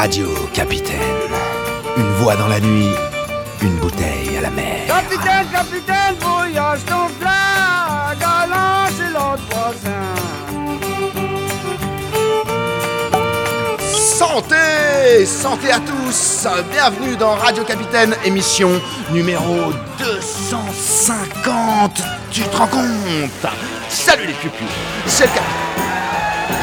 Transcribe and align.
Radio 0.00 0.28
Capitaine. 0.54 0.96
Une 1.98 2.10
voix 2.12 2.34
dans 2.34 2.48
la 2.48 2.58
nuit, 2.58 2.88
une 3.60 3.76
bouteille 3.76 4.34
à 4.38 4.40
la 4.40 4.48
mer. 4.48 4.86
Capitaine, 4.86 5.46
capitaine, 5.52 6.14
voyage 6.20 6.80
ton 6.86 7.06
flag, 7.20 8.18
galant, 8.18 8.88
c'est 8.96 9.12
l'autre 9.12 9.42
voisin. 9.50 10.14
Santé 13.94 15.26
Santé 15.26 15.70
à 15.70 15.80
tous 15.80 16.46
Bienvenue 16.72 17.16
dans 17.16 17.34
Radio 17.34 17.62
Capitaine, 17.64 18.16
émission 18.24 18.70
numéro 19.12 19.70
250 19.98 22.00
Tu 22.30 22.40
te 22.40 22.56
rends 22.56 22.68
compte? 22.68 22.80
Salut 23.90 24.28
les 24.28 24.32
pupus 24.32 24.66
C'est 25.06 25.24
le 25.24 25.30
capitaine 25.34 25.89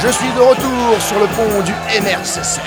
je 0.07 0.11
suis 0.13 0.31
de 0.31 0.39
retour 0.39 1.01
sur 1.01 1.19
le 1.19 1.27
pont 1.27 1.61
du 1.63 1.73
MRC7, 2.01 2.59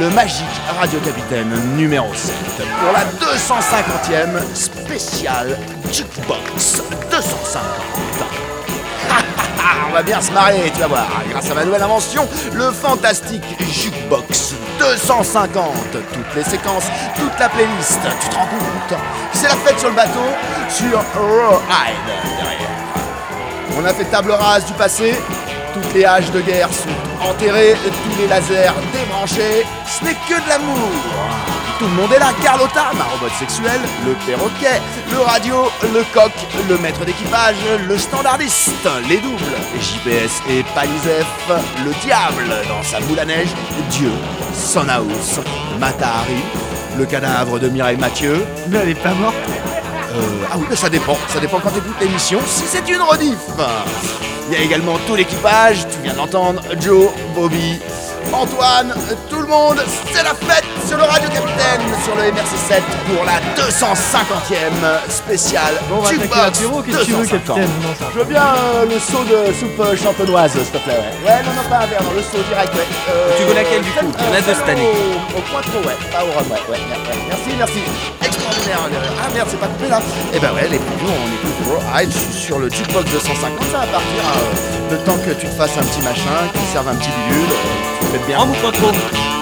le 0.00 0.10
magique 0.10 0.44
Radio 0.76 0.98
Capitaine 0.98 1.48
numéro 1.76 2.12
7, 2.12 2.34
pour 2.80 2.92
la 2.92 3.04
250e 3.24 4.54
spéciale 4.54 5.56
Jukebox 5.92 6.82
250. 7.12 7.62
On 9.88 9.92
va 9.92 10.02
bien 10.02 10.20
se 10.20 10.32
marrer, 10.32 10.72
tu 10.74 10.80
vas 10.80 10.88
voir, 10.88 11.06
grâce 11.30 11.48
à 11.48 11.54
ma 11.54 11.64
nouvelle 11.64 11.82
invention, 11.82 12.26
le 12.52 12.72
fantastique 12.72 13.44
Jukebox 13.60 14.54
250. 14.80 15.66
Toutes 15.92 16.34
les 16.34 16.42
séquences, 16.42 16.86
toute 17.16 17.38
la 17.38 17.48
playlist, 17.50 18.00
tu 18.20 18.28
te 18.30 18.34
rends 18.34 18.46
compte? 18.46 18.98
C'est 19.32 19.46
la 19.46 19.54
fête 19.54 19.78
sur 19.78 19.90
le 19.90 19.94
bateau, 19.94 20.26
sur 20.68 20.98
Rawhide 21.14 21.94
derrière. 22.36 22.74
On 23.76 23.84
a 23.84 23.92
fait 23.92 24.04
table 24.04 24.32
rase 24.32 24.64
du 24.66 24.72
passé, 24.72 25.14
toutes 25.74 25.92
les 25.94 26.04
haches 26.04 26.30
de 26.30 26.40
guerre 26.40 26.72
sont 26.72 27.28
enterrées, 27.28 27.74
tous 27.84 28.20
les 28.20 28.28
lasers 28.28 28.72
débranchés. 28.92 29.66
Ce 29.86 30.04
n'est 30.04 30.14
que 30.14 30.42
de 30.42 30.48
l'amour. 30.48 30.88
Tout 31.78 31.86
le 31.86 31.90
monde 31.90 32.12
est 32.12 32.20
là. 32.20 32.32
Carlotta, 32.42 32.92
ma 32.96 33.04
robot 33.04 33.32
sexuelle, 33.38 33.80
le 34.06 34.14
perroquet, 34.26 34.80
le 35.10 35.18
radio, 35.20 35.64
le 35.82 36.04
coq, 36.14 36.32
le 36.68 36.78
maître 36.78 37.04
d'équipage, 37.04 37.56
le 37.88 37.98
standardiste, 37.98 38.88
les 39.08 39.18
doubles, 39.18 39.42
JPS 39.80 40.42
et 40.48 40.62
Palisef, 40.74 41.26
le 41.84 41.92
diable 42.04 42.54
dans 42.68 42.82
sa 42.82 43.00
boule 43.00 43.18
à 43.18 43.24
neige, 43.24 43.48
Dieu, 43.90 44.12
Sonhouse, 44.54 45.40
Matahari, 45.80 46.42
le 46.96 47.04
cadavre 47.06 47.58
de 47.58 47.68
Mireille 47.68 47.98
Mathieu. 47.98 48.44
Mais 48.68 48.78
elle 48.78 48.94
pas 48.96 49.14
morte 49.14 49.34
ah 50.50 50.56
oui, 50.56 50.66
mais 50.68 50.76
ça 50.76 50.88
dépend. 50.88 51.16
Ça 51.28 51.40
dépend 51.40 51.60
quand 51.60 51.70
t'écoutes 51.70 52.00
l'émission. 52.00 52.40
Si 52.46 52.64
c'est 52.66 52.88
une 52.88 53.00
rediff. 53.00 53.38
Il 54.48 54.54
y 54.54 54.56
a 54.56 54.62
également 54.62 54.98
tout 55.06 55.14
l'équipage. 55.14 55.86
Tu 55.88 56.02
viens 56.02 56.14
d'entendre 56.14 56.62
Joe, 56.80 57.10
Bobby, 57.34 57.80
Antoine, 58.32 58.94
tout 59.30 59.40
le 59.40 59.46
monde. 59.46 59.82
C'est 60.12 60.22
la 60.22 60.34
fête 60.34 60.64
sur 60.86 60.96
le 60.96 61.04
Radio 61.04 61.28
Capitaine, 61.28 61.80
sur 62.04 62.14
le 62.16 62.22
MRC7 62.22 62.80
pour 63.14 63.24
la 63.24 63.38
250e 63.62 65.10
spéciale 65.10 65.74
Bon, 65.88 65.96
on 65.98 66.00
va 66.00 66.08
attaquer 66.08 66.60
Jukebox 66.60 66.86
qu'est-ce 66.86 66.98
que 66.98 67.04
tu 67.04 67.12
veux, 67.12 67.18
250. 67.24 67.46
capitaine 67.56 67.70
Non, 67.82 67.94
ça. 67.98 68.04
Je 68.12 68.18
veux 68.18 68.24
bien 68.24 68.42
euh, 68.44 68.84
le 68.86 68.98
seau 68.98 69.22
de 69.24 69.52
soupe 69.52 69.80
euh, 69.80 69.96
champenoise, 69.96 70.52
s'il 70.52 70.62
te 70.64 70.78
plaît. 70.78 70.98
Ouais, 70.98 71.30
ouais 71.30 71.42
non, 71.44 71.52
non, 71.62 71.68
pas 71.68 71.84
un 71.84 71.86
verre, 71.86 72.02
non, 72.02 72.12
le 72.16 72.22
seau 72.22 72.42
direct, 72.48 72.74
ouais. 72.74 72.86
Euh, 73.10 73.30
Tu 73.38 73.44
veux 73.44 73.54
laquelle, 73.54 73.82
du 73.82 73.90
coup? 73.92 74.06
en 74.18 74.32
a 74.34 74.40
deux 74.40 74.54
cette 74.54 74.68
année. 74.68 74.86
Au, 74.88 75.38
au 75.38 75.42
Cointreau, 75.50 75.80
ouais, 75.86 75.96
pas 76.12 76.22
au 76.24 76.30
rhum, 76.38 76.46
ouais. 76.50 76.62
ouais, 76.70 76.78
ouais. 76.78 77.18
Merci, 77.28 77.50
merci. 77.58 77.80
Extraordinaire. 78.24 78.78
Ah 79.22 79.28
merde, 79.34 79.48
c'est 79.50 79.60
pas 79.60 79.66
coupé 79.66 79.88
là. 79.88 80.00
Eh 80.32 80.38
ben 80.38 80.52
ouais, 80.54 80.68
les 80.68 80.78
plus 80.78 81.06
on 81.06 81.28
écoute 81.32 81.58
Raw 81.68 81.82
Hide 82.00 82.12
sur 82.32 82.58
le 82.58 82.68
jukebox 82.70 83.10
250, 83.10 83.62
ça 83.70 83.78
va 83.78 83.86
partir 83.86 84.22
euh, 84.24 84.92
le 84.92 84.98
temps 84.98 85.16
que 85.24 85.30
tu 85.32 85.46
te 85.46 85.54
fasses 85.54 85.76
un 85.78 85.82
petit 85.84 86.02
machin, 86.02 86.48
que 86.52 86.58
tu 86.58 86.64
serves 86.72 86.88
un 86.88 86.94
petit 86.96 87.10
bidule. 87.28 87.54
Euh, 88.14 88.70
tu 88.72 88.80
te 88.80 89.33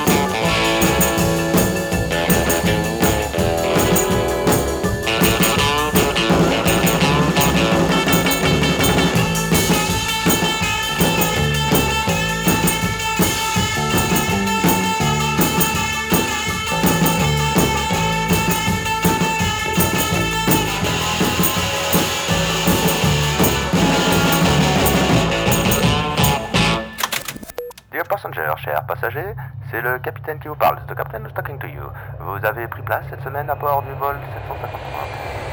cher 28.65 28.85
passager, 28.87 29.35
c'est 29.71 29.81
le 29.81 29.99
capitaine 29.99 30.39
qui 30.39 30.49
vous 30.49 30.55
parle. 30.55 30.79
The 30.87 30.95
captain 30.95 31.25
is 31.27 31.33
talking 31.35 31.59
to 31.59 31.67
you. 31.67 31.83
Vous 32.21 32.45
avez 32.47 32.69
pris 32.69 32.83
place 32.83 33.05
cette 33.11 33.23
semaine 33.23 33.49
à 33.51 33.55
bord 33.55 33.83
du 33.83 33.93
vol 33.95 34.17
753. 34.49 34.79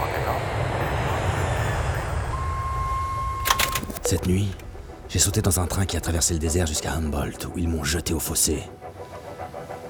Ok, 0.03 0.09
non. 0.27 0.33
Cette 4.03 4.27
nuit, 4.27 4.55
j'ai 5.07 5.19
sauté 5.19 5.41
dans 5.41 5.59
un 5.59 5.65
train 5.65 5.85
qui 5.85 5.97
a 5.97 6.01
traversé 6.01 6.33
le 6.33 6.39
désert 6.39 6.67
jusqu'à 6.67 6.93
Humboldt, 6.93 7.47
où 7.47 7.57
ils 7.57 7.67
m'ont 7.67 7.83
jeté 7.83 8.13
au 8.13 8.19
fossé. 8.19 8.63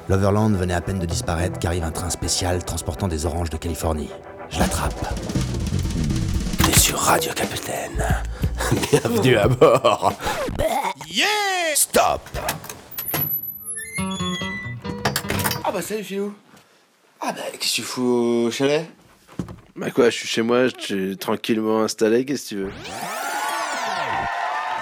L'Overland 0.08 0.56
venait 0.56 0.74
à 0.74 0.82
peine 0.82 1.00
de 1.00 1.06
disparaître 1.06 1.60
qu'arrive 1.60 1.84
un 1.84 1.92
train 1.92 2.10
spécial 2.10 2.64
transportant 2.64 3.08
des 3.08 3.26
oranges 3.26 3.50
de 3.50 3.58
Californie. 3.58 4.10
Je 4.50 4.60
l'attrape. 4.60 5.14
T'es 6.66 6.80
sur 6.80 6.98
Radio 7.00 7.32
Capitaine. 7.34 8.04
Bienvenue 8.92 9.38
à 9.38 9.48
bord. 9.48 10.14
Yeah 11.08 11.28
Stop 11.76 12.22
Ah 15.70 15.72
bah 15.72 15.84
salut 15.84 16.04
Philou. 16.04 16.34
Ah 17.22 17.32
bah 17.32 17.42
qu'est-ce 17.52 17.74
que 17.74 17.76
tu 17.76 17.82
fous 17.84 18.46
au 18.48 18.50
chalet? 18.50 18.88
Bah 19.76 19.92
quoi, 19.92 20.10
je 20.10 20.16
suis 20.18 20.28
chez 20.28 20.42
moi, 20.42 20.66
je 20.66 20.74
suis 20.80 21.18
tranquillement 21.18 21.84
installé, 21.84 22.26
qu'est-ce 22.26 22.46
que 22.46 22.50
tu 22.50 22.56
veux? 22.56 22.72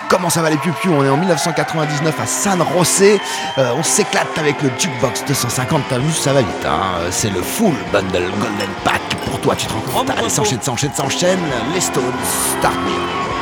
Comment 0.10 0.30
ça 0.30 0.42
va 0.42 0.50
les 0.50 0.56
piou 0.56 0.72
On 0.88 1.04
est 1.04 1.10
en 1.10 1.18
1999 1.18 2.18
à 2.18 2.26
San 2.26 2.64
José. 2.74 3.20
Euh, 3.58 3.74
on 3.76 3.84
s'éclate 3.84 4.38
avec 4.38 4.62
le 4.62 4.70
Jukebox 4.80 5.26
250. 5.26 5.84
T'as 5.90 6.00
vu, 6.00 6.10
ça 6.14 6.32
va 6.32 6.40
vite. 6.40 6.66
Hein 6.66 7.10
C'est 7.12 7.32
le 7.32 7.42
full 7.42 7.76
bundle 7.92 8.32
Golden 8.40 8.70
Pack. 8.86 9.02
Pour 9.26 9.42
toi, 9.42 9.58
tu 9.58 9.68
te 9.68 9.74
rends 9.74 9.82
compte? 9.82 10.10
Allez, 10.12 10.30
s'enchaîne, 10.30 10.62
s'enchaîne, 10.62 10.94
s'enchaîne. 10.94 11.40
Les 11.74 11.82
Stones, 11.82 12.14
Start 12.60 12.78
Me. 12.78 13.37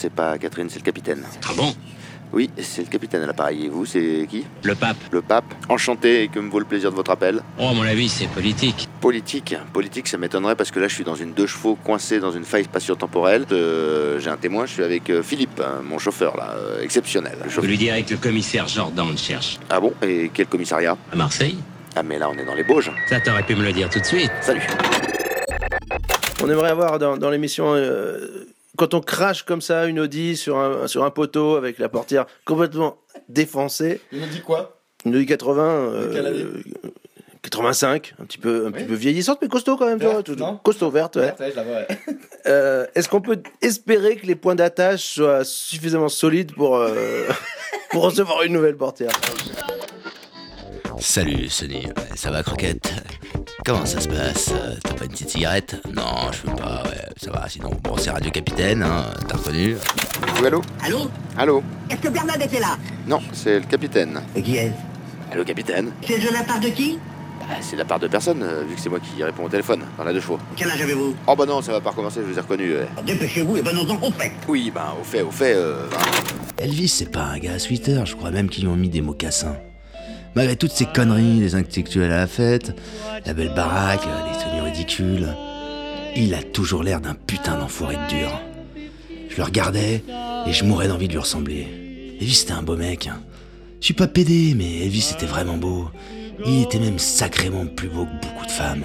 C'est 0.00 0.12
pas 0.12 0.38
Catherine, 0.38 0.68
c'est 0.70 0.78
le 0.78 0.84
capitaine. 0.84 1.22
Ah 1.48 1.52
bon? 1.56 1.74
Oui, 2.32 2.48
c'est 2.58 2.82
le 2.82 2.88
capitaine 2.88 3.22
à 3.22 3.26
l'appareil. 3.26 3.66
Et 3.66 3.68
vous, 3.68 3.84
c'est 3.84 4.26
qui? 4.30 4.46
Le 4.62 4.74
pape 4.76 4.96
Le 5.10 5.20
pape 5.20 5.44
Enchanté 5.68 6.22
et 6.22 6.28
que 6.28 6.38
me 6.38 6.48
vaut 6.48 6.60
le 6.60 6.64
plaisir 6.64 6.90
de 6.92 6.96
votre 6.96 7.10
appel. 7.10 7.42
Oh, 7.58 7.66
à 7.68 7.72
mon 7.74 7.82
avis, 7.82 8.08
c'est 8.08 8.28
politique. 8.28 8.88
Politique. 9.00 9.56
Politique, 9.72 10.06
ça 10.06 10.16
m'étonnerait 10.16 10.54
parce 10.54 10.70
que 10.70 10.78
là, 10.78 10.86
je 10.86 10.94
suis 10.94 11.02
dans 11.04 11.16
une 11.16 11.32
deux 11.32 11.48
chevaux 11.48 11.74
coincée 11.74 12.20
dans 12.20 12.30
une 12.30 12.44
faille 12.44 12.64
spatio-temporelle. 12.64 13.46
Euh, 13.50 14.20
J'ai 14.20 14.30
un 14.30 14.36
témoin, 14.36 14.64
je 14.66 14.74
suis 14.74 14.84
avec 14.84 15.10
euh, 15.10 15.22
Philippe, 15.24 15.60
hein, 15.60 15.80
mon 15.84 15.98
chauffeur, 15.98 16.36
là, 16.36 16.54
euh, 16.56 16.82
exceptionnel. 16.82 17.32
Le 17.38 17.44
Vous 17.44 17.50
chauffeur. 17.50 17.64
lui 17.68 17.76
direz 17.76 18.04
que 18.04 18.12
le 18.12 18.18
commissaire 18.18 18.68
Jordan 18.68 19.10
le 19.10 19.16
cherche. 19.16 19.58
Ah 19.68 19.80
bon? 19.80 19.92
Et 20.00 20.30
quel 20.32 20.46
commissariat? 20.46 20.96
À 21.12 21.16
Marseille 21.16 21.58
Ah, 21.96 22.04
mais 22.04 22.16
là, 22.18 22.30
on 22.30 22.38
est 22.38 22.44
dans 22.46 22.54
les 22.54 22.64
Bauges. 22.64 22.92
Ça, 23.08 23.18
t'aurais 23.20 23.42
pu 23.42 23.56
me 23.56 23.64
le 23.64 23.72
dire 23.72 23.90
tout 23.90 23.98
de 23.98 24.06
suite. 24.06 24.30
Salut. 24.40 24.62
On 26.42 26.48
aimerait 26.48 26.70
avoir 26.70 26.98
dans, 27.00 27.16
dans 27.16 27.28
l'émission, 27.30 27.74
euh, 27.74 28.46
quand 28.80 28.94
on 28.94 29.02
crache 29.02 29.42
comme 29.42 29.60
ça 29.60 29.84
une 29.84 30.00
Audi 30.00 30.38
sur 30.38 30.56
un, 30.56 30.86
sur 30.86 31.04
un 31.04 31.10
poteau 31.10 31.56
avec 31.56 31.78
la 31.78 31.90
portière 31.90 32.24
complètement 32.46 32.96
défoncée, 33.28 34.00
nous 34.10 34.26
dit 34.26 34.40
quoi? 34.40 34.80
Une 35.04 35.16
Audi 35.16 35.26
80, 35.26 35.62
euh, 35.62 36.12
quelle 36.14 36.26
année? 36.26 36.46
85, 37.42 38.14
un 38.18 38.24
petit 38.24 38.38
peu, 38.38 38.64
un 38.66 38.70
petit 38.70 38.84
peu 38.86 38.94
vieillissante, 38.94 39.38
mais 39.42 39.48
costaud 39.48 39.76
quand 39.76 39.84
même, 39.84 39.98
tu 39.98 40.06
vois, 40.06 40.14
Verte, 40.14 40.30
non? 40.30 40.56
costaud 40.56 40.88
verte. 40.90 41.16
ouais. 41.16 41.34
Ouais, 41.38 41.52
ouais. 41.56 41.86
Euh, 42.46 42.86
Est-ce 42.94 43.10
qu'on 43.10 43.20
peut 43.20 43.42
espérer 43.60 44.16
que 44.16 44.26
les 44.26 44.34
points 44.34 44.54
d'attache 44.54 45.04
soient 45.16 45.44
suffisamment 45.44 46.08
solides 46.08 46.54
pour, 46.54 46.76
euh, 46.76 47.26
pour 47.90 48.04
recevoir 48.04 48.44
une 48.44 48.54
nouvelle 48.54 48.78
portière? 48.78 49.10
Salut 51.00 51.48
Sonny, 51.48 51.86
ça 52.14 52.30
va 52.30 52.42
Croquette? 52.42 52.92
Comment 53.64 53.86
ça 53.86 54.00
se 54.00 54.08
passe? 54.08 54.52
T'as 54.82 54.92
pas 54.94 55.04
une 55.04 55.10
petite 55.10 55.30
cigarette? 55.30 55.80
Non, 55.94 56.30
je 56.32 56.48
veux 56.48 56.56
pas, 56.56 56.82
ouais, 56.84 57.08
ça 57.16 57.30
va, 57.30 57.48
sinon, 57.48 57.70
bon, 57.82 57.96
c'est 57.96 58.10
Radio 58.10 58.30
Capitaine, 58.30 58.82
hein, 58.82 59.04
t'as 59.26 59.36
reconnu? 59.36 59.76
Oui, 60.40 60.46
allô? 60.46 60.62
Allô? 60.82 61.10
Allô? 61.38 61.62
Est-ce 61.88 62.00
que 62.00 62.08
Bernadette 62.08 62.52
est 62.52 62.60
là? 62.60 62.76
Non, 63.06 63.20
c'est 63.32 63.60
le 63.60 63.66
capitaine. 63.66 64.20
Et 64.36 64.42
qui 64.42 64.56
est 64.56 64.72
Allô, 65.32 65.44
capitaine? 65.44 65.90
C'est 66.06 66.18
de 66.18 66.32
la 66.32 66.42
part 66.44 66.60
de 66.60 66.68
qui? 66.68 66.98
Bah, 67.40 67.56
C'est 67.62 67.72
de 67.76 67.78
la 67.80 67.84
part 67.86 67.98
de 67.98 68.06
personne, 68.08 68.42
euh, 68.42 68.62
vu 68.68 68.74
que 68.74 68.80
c'est 68.80 68.90
moi 68.90 69.00
qui 69.00 69.22
réponds 69.24 69.44
au 69.44 69.48
téléphone, 69.48 69.82
dans 69.96 70.04
la 70.04 70.12
deux 70.12 70.20
chevaux. 70.20 70.38
Quel 70.56 70.70
âge 70.70 70.82
avez-vous? 70.82 71.14
Oh 71.26 71.34
bah 71.34 71.46
non, 71.46 71.62
ça 71.62 71.72
va 71.72 71.80
pas 71.80 71.90
recommencer, 71.90 72.20
je 72.20 72.30
vous 72.30 72.38
ai 72.38 72.42
reconnu. 72.42 72.74
ouais. 72.74 72.86
Dépêchez-vous 73.06 73.56
et 73.56 73.62
venons-en 73.62 74.06
au 74.06 74.10
fait. 74.12 74.32
Oui, 74.48 74.70
bah 74.74 74.94
au 75.00 75.04
fait, 75.04 75.22
au 75.22 75.30
fait, 75.30 75.54
euh, 75.54 75.86
bah, 75.90 75.96
Elvis, 76.58 76.88
c'est 76.88 77.10
pas 77.10 77.22
un 77.24 77.38
gars 77.38 77.54
à 77.54 77.58
sweater, 77.58 78.04
je 78.06 78.14
crois 78.16 78.30
même 78.30 78.48
qu'ils 78.50 78.64
lui 78.64 78.70
ont 78.70 78.76
mis 78.76 78.90
des 78.90 79.00
mocassins. 79.00 79.56
Malgré 80.34 80.56
toutes 80.56 80.72
ces 80.72 80.86
conneries, 80.86 81.40
les 81.40 81.54
intellectuels 81.54 82.12
à 82.12 82.18
la 82.18 82.26
fête, 82.26 82.74
la 83.26 83.34
belle 83.34 83.52
baraque, 83.54 84.02
les 84.04 84.38
tenues 84.44 84.62
ridicules, 84.62 85.28
il 86.16 86.34
a 86.34 86.42
toujours 86.42 86.82
l'air 86.82 87.00
d'un 87.00 87.14
putain 87.14 87.58
d'enfoiré 87.58 87.96
de 87.96 88.08
dur. 88.18 88.40
Je 89.28 89.36
le 89.36 89.42
regardais 89.42 90.04
et 90.46 90.52
je 90.52 90.64
mourais 90.64 90.88
d'envie 90.88 91.08
de 91.08 91.12
lui 91.12 91.18
ressembler. 91.20 91.66
Elvis 92.20 92.34
c'était 92.34 92.52
un 92.52 92.62
beau 92.62 92.76
mec. 92.76 93.06
hein. 93.06 93.22
Je 93.80 93.86
suis 93.86 93.94
pas 93.94 94.08
pédé, 94.08 94.54
mais 94.56 94.80
Elvis 94.84 95.12
était 95.14 95.26
vraiment 95.26 95.56
beau. 95.56 95.88
Il 96.46 96.62
était 96.62 96.78
même 96.78 96.98
sacrément 96.98 97.66
plus 97.66 97.88
beau 97.88 98.04
que 98.06 98.26
beaucoup 98.26 98.46
de 98.46 98.50
femmes. 98.50 98.84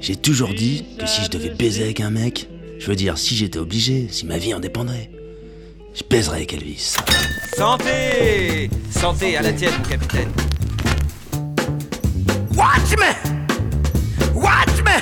J'ai 0.00 0.16
toujours 0.16 0.52
dit 0.52 0.84
que 0.98 1.06
si 1.06 1.22
je 1.22 1.30
devais 1.30 1.50
baiser 1.50 1.84
avec 1.84 2.00
un 2.00 2.10
mec, 2.10 2.48
je 2.78 2.86
veux 2.86 2.96
dire 2.96 3.18
si 3.18 3.36
j'étais 3.36 3.58
obligé, 3.58 4.08
si 4.10 4.26
ma 4.26 4.36
vie 4.36 4.52
en 4.52 4.60
dépendrait, 4.60 5.10
je 5.94 6.02
baiserais 6.08 6.36
avec 6.38 6.52
Elvis. 6.54 6.96
Santé 7.56 8.70
Santé 8.90 9.36
à 9.36 9.42
la 9.42 9.52
tienne, 9.52 9.74
capitaine. 9.88 10.32
Watch 12.54 12.96
me! 12.98 13.12
Watch 14.34 14.82
me! 14.84 15.00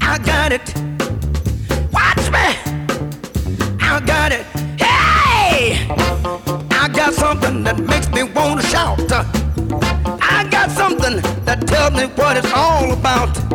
I 0.00 0.18
got 0.18 0.52
it! 0.52 0.74
Watch 1.92 2.30
me! 2.30 2.56
I 3.80 4.00
got 4.06 4.32
it! 4.32 4.44
Hey! 4.78 5.86
I 6.70 6.88
got 6.88 7.12
something 7.14 7.64
that 7.64 7.78
makes 7.78 8.08
me 8.10 8.22
want 8.22 8.60
to 8.60 8.66
shout. 8.66 9.00
I 10.20 10.44
got 10.50 10.70
something 10.70 11.20
that 11.44 11.66
tells 11.66 11.92
me 11.92 12.06
what 12.16 12.36
it's 12.36 12.52
all 12.52 12.92
about. 12.92 13.49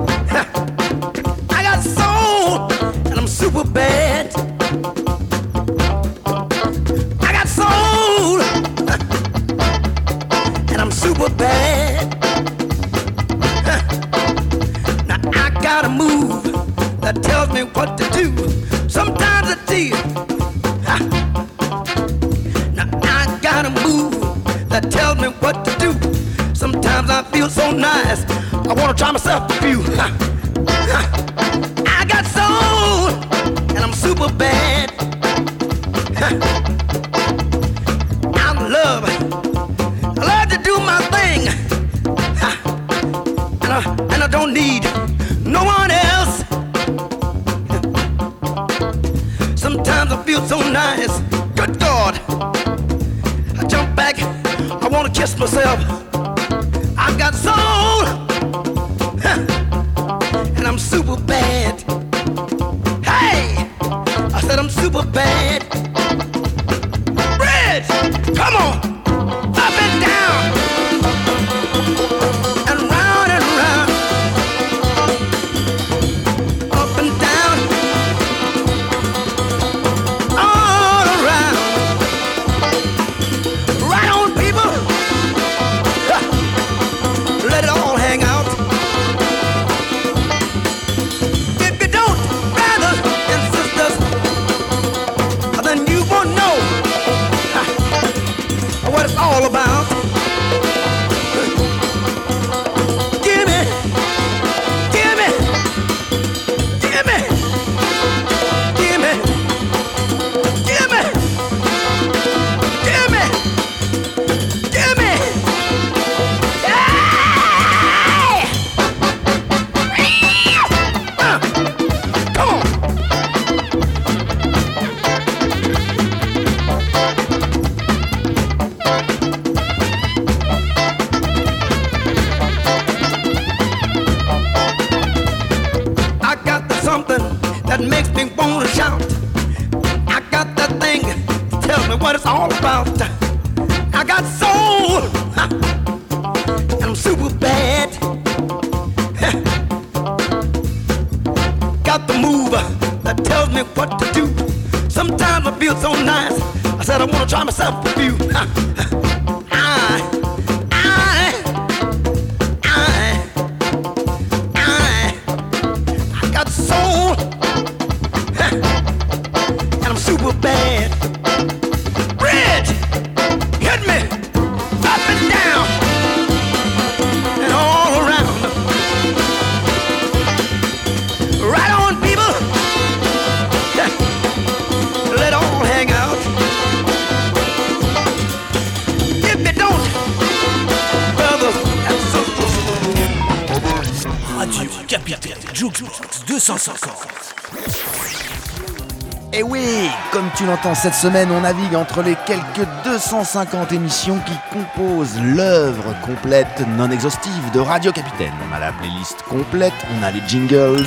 50 200.56 200.66
ans. 200.66 200.76
Cette 200.76 200.94
semaine, 200.94 201.30
on 201.32 201.42
navigue 201.42 201.76
entre 201.76 202.02
les 202.02 202.16
quelques 202.26 202.68
250 202.86 203.72
émissions 203.74 204.20
qui 204.26 204.34
composent 204.52 205.20
l'œuvre 205.22 205.94
complète, 206.06 206.64
non 206.78 206.90
exhaustive 206.92 207.52
de 207.54 207.60
Radio 207.60 207.92
Capitaine. 207.92 208.32
On 208.50 208.56
a 208.56 208.60
la 208.60 208.72
playlist 208.72 209.22
complète, 209.24 209.74
on 210.00 210.04
a 210.04 210.12
les 210.12 210.22
jingles, 210.28 210.86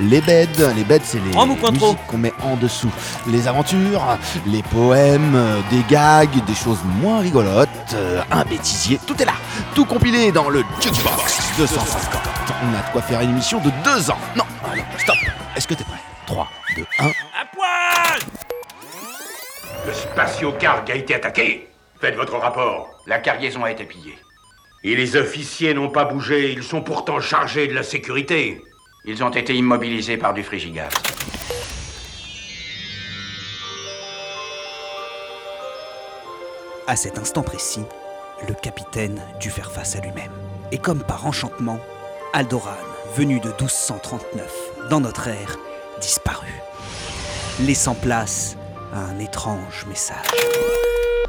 les 0.00 0.20
beds, 0.20 0.72
les 0.74 0.84
beds 0.84 1.00
c'est 1.02 1.18
les 1.18 1.70
musiques 1.70 1.98
qu'on 2.06 2.18
met 2.18 2.32
en 2.42 2.56
dessous, 2.56 2.90
les 3.26 3.46
aventures, 3.48 4.16
les 4.46 4.62
poèmes, 4.62 5.38
des 5.70 5.84
gags, 5.88 6.44
des 6.46 6.54
choses 6.54 6.80
moins 7.02 7.20
rigolotes, 7.20 7.68
euh, 7.94 8.22
un 8.30 8.44
bêtisier, 8.44 8.98
tout 9.06 9.20
est 9.20 9.26
là, 9.26 9.34
tout 9.74 9.84
compilé 9.84 10.32
dans 10.32 10.48
le 10.48 10.64
Jukebox 10.80 11.56
250. 11.58 12.22
On 12.62 12.74
a 12.74 12.86
de 12.86 12.92
quoi 12.92 13.02
faire 13.02 13.20
une 13.20 13.30
émission 13.30 13.60
de 13.60 13.70
deux 13.84 14.10
ans. 14.10 14.18
Non, 14.36 14.44
allez, 14.70 14.84
stop, 14.98 15.16
est-ce 15.56 15.68
que 15.68 15.74
t'es 15.74 15.84
prêt? 15.84 16.00
3, 16.26 16.48
Le 20.14 20.20
spatio-carg 20.20 20.88
a 20.92 20.94
été 20.94 21.16
attaqué. 21.16 21.68
Faites 22.00 22.14
votre 22.14 22.36
rapport. 22.36 22.88
La 23.08 23.18
cargaison 23.18 23.64
a 23.64 23.72
été 23.72 23.84
pillée. 23.84 24.16
Et 24.84 24.94
les 24.94 25.16
officiers 25.16 25.74
n'ont 25.74 25.90
pas 25.90 26.04
bougé. 26.04 26.52
Ils 26.52 26.62
sont 26.62 26.82
pourtant 26.82 27.18
chargés 27.18 27.66
de 27.66 27.74
la 27.74 27.82
sécurité. 27.82 28.62
Ils 29.04 29.24
ont 29.24 29.30
été 29.30 29.56
immobilisés 29.56 30.16
par 30.16 30.32
du 30.32 30.44
frigigaz. 30.44 30.88
À 36.86 36.94
cet 36.94 37.18
instant 37.18 37.42
précis, 37.42 37.82
le 38.46 38.54
capitaine 38.54 39.20
dut 39.40 39.50
faire 39.50 39.72
face 39.72 39.96
à 39.96 40.00
lui-même. 40.00 40.30
Et 40.70 40.78
comme 40.78 41.02
par 41.02 41.26
enchantement, 41.26 41.80
Aldoran, 42.32 42.76
venu 43.16 43.40
de 43.40 43.48
1239 43.48 44.88
dans 44.90 45.00
notre 45.00 45.26
ère, 45.26 45.58
disparut, 46.00 46.60
laissant 47.58 47.96
place 47.96 48.56
un 48.94 49.18
étrange 49.18 49.84
message. 49.86 50.16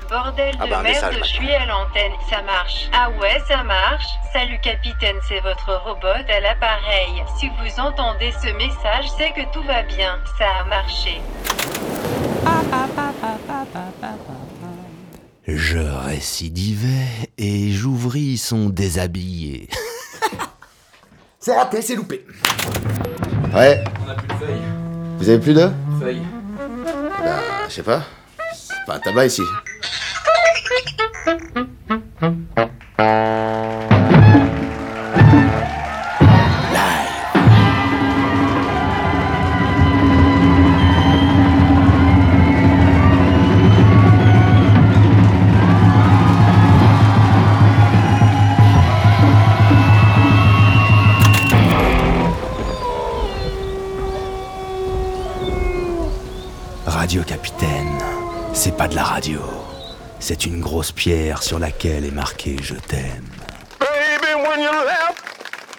Bordel 0.10 0.54
de 0.54 0.60
Ah 0.62 0.68
bah, 0.70 0.80
un 0.80 0.84
merde, 0.84 0.84
message, 0.84 1.18
je 1.18 1.24
suis 1.24 1.52
à 1.52 1.66
l'antenne, 1.66 2.12
ça 2.30 2.42
marche. 2.44 2.90
Ah 2.94 3.10
ouais, 3.20 3.42
ça 3.48 3.64
marche. 3.64 4.06
Salut 4.32 4.60
capitaine, 4.62 5.16
c'est 5.28 5.40
votre 5.40 5.74
robot 5.84 6.08
à 6.08 6.40
l'appareil. 6.40 7.24
Si 7.40 7.50
vous 7.50 7.80
entendez 7.80 8.32
ce 8.44 8.50
message, 8.54 9.06
c'est 9.18 9.32
que 9.32 9.52
tout 9.52 9.64
va 9.64 9.82
bien. 9.84 10.20
Ça 10.38 10.46
a 10.62 10.64
marché. 10.66 11.22
Je 15.48 15.78
récidivais 15.78 17.30
et 17.38 17.72
j'ouvris 17.72 18.38
son 18.38 18.70
déshabillé. 18.70 19.70
C'est 21.40 21.56
raté, 21.56 21.82
c'est 21.82 21.96
loupé. 21.96 22.26
Ouais. 23.54 23.84
On 24.06 24.10
a 24.10 24.16
plus 24.16 24.28
de 24.28 24.34
feuilles. 24.34 24.62
Vous 25.18 25.30
avez 25.30 25.40
plus 25.40 25.54
de 25.54 25.70
Feuilles. 26.00 26.22
Bah, 27.26 27.40
je 27.68 27.74
sais 27.74 27.82
pas. 27.82 28.04
C'est 28.54 28.86
pas 28.86 28.96
un 28.96 29.00
tabac 29.00 29.26
ici. 29.26 29.42
Radio 56.96 57.24
Capitaine, 57.24 58.00
c'est 58.54 58.78
pas 58.78 58.88
de 58.88 58.96
la 58.96 59.04
radio. 59.04 59.42
C'est 60.20 60.46
une 60.46 60.62
grosse 60.62 60.94
pierre 60.94 61.44
sur 61.44 61.60
laquelle 61.60 62.06
est 62.06 62.14
marqué 62.14 62.56
Je 62.62 62.76
t'aime. 62.76 63.28
Baby, 63.82 64.34
when 64.48 64.62
you 64.62 64.72
left, 64.72 65.22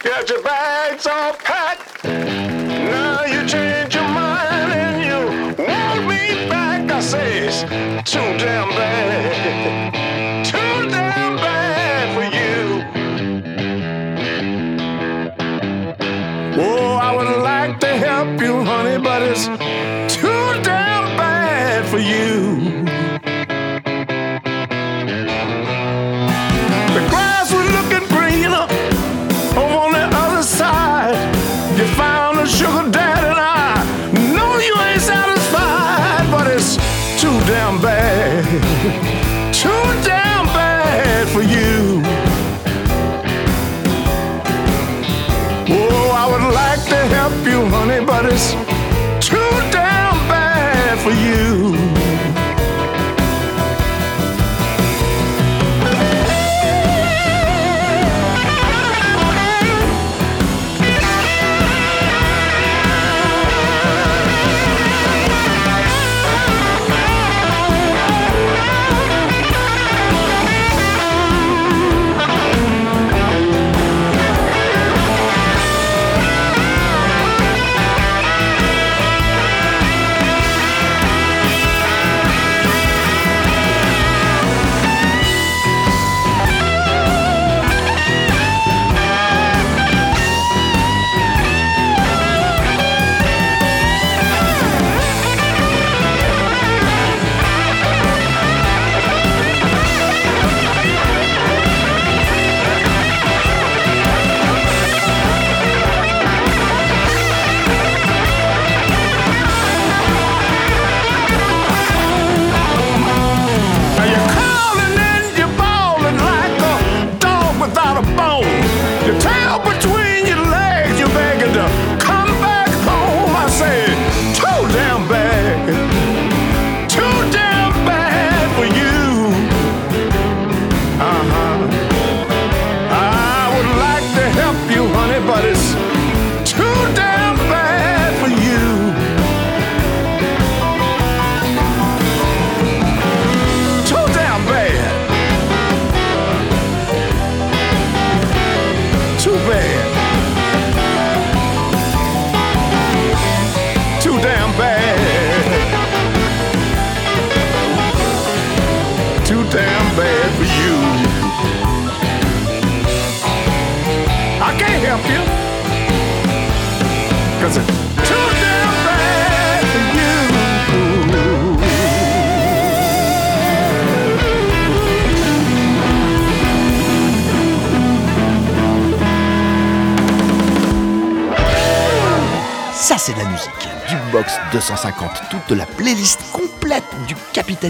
got 0.04 0.28
your 0.28 0.42
bags 0.42 1.06
all 1.06 1.32
packed. 1.42 2.04
Now 2.04 3.24
you 3.24 3.48
change 3.48 3.94
your 3.94 4.06
mind 4.08 4.70
and 4.70 5.02
you 5.02 5.64
want 5.64 6.06
me 6.06 6.50
back. 6.50 6.92
I 6.92 7.00
say 7.00 7.46
it's 7.46 7.62
too 8.04 8.36
damn 8.36 8.68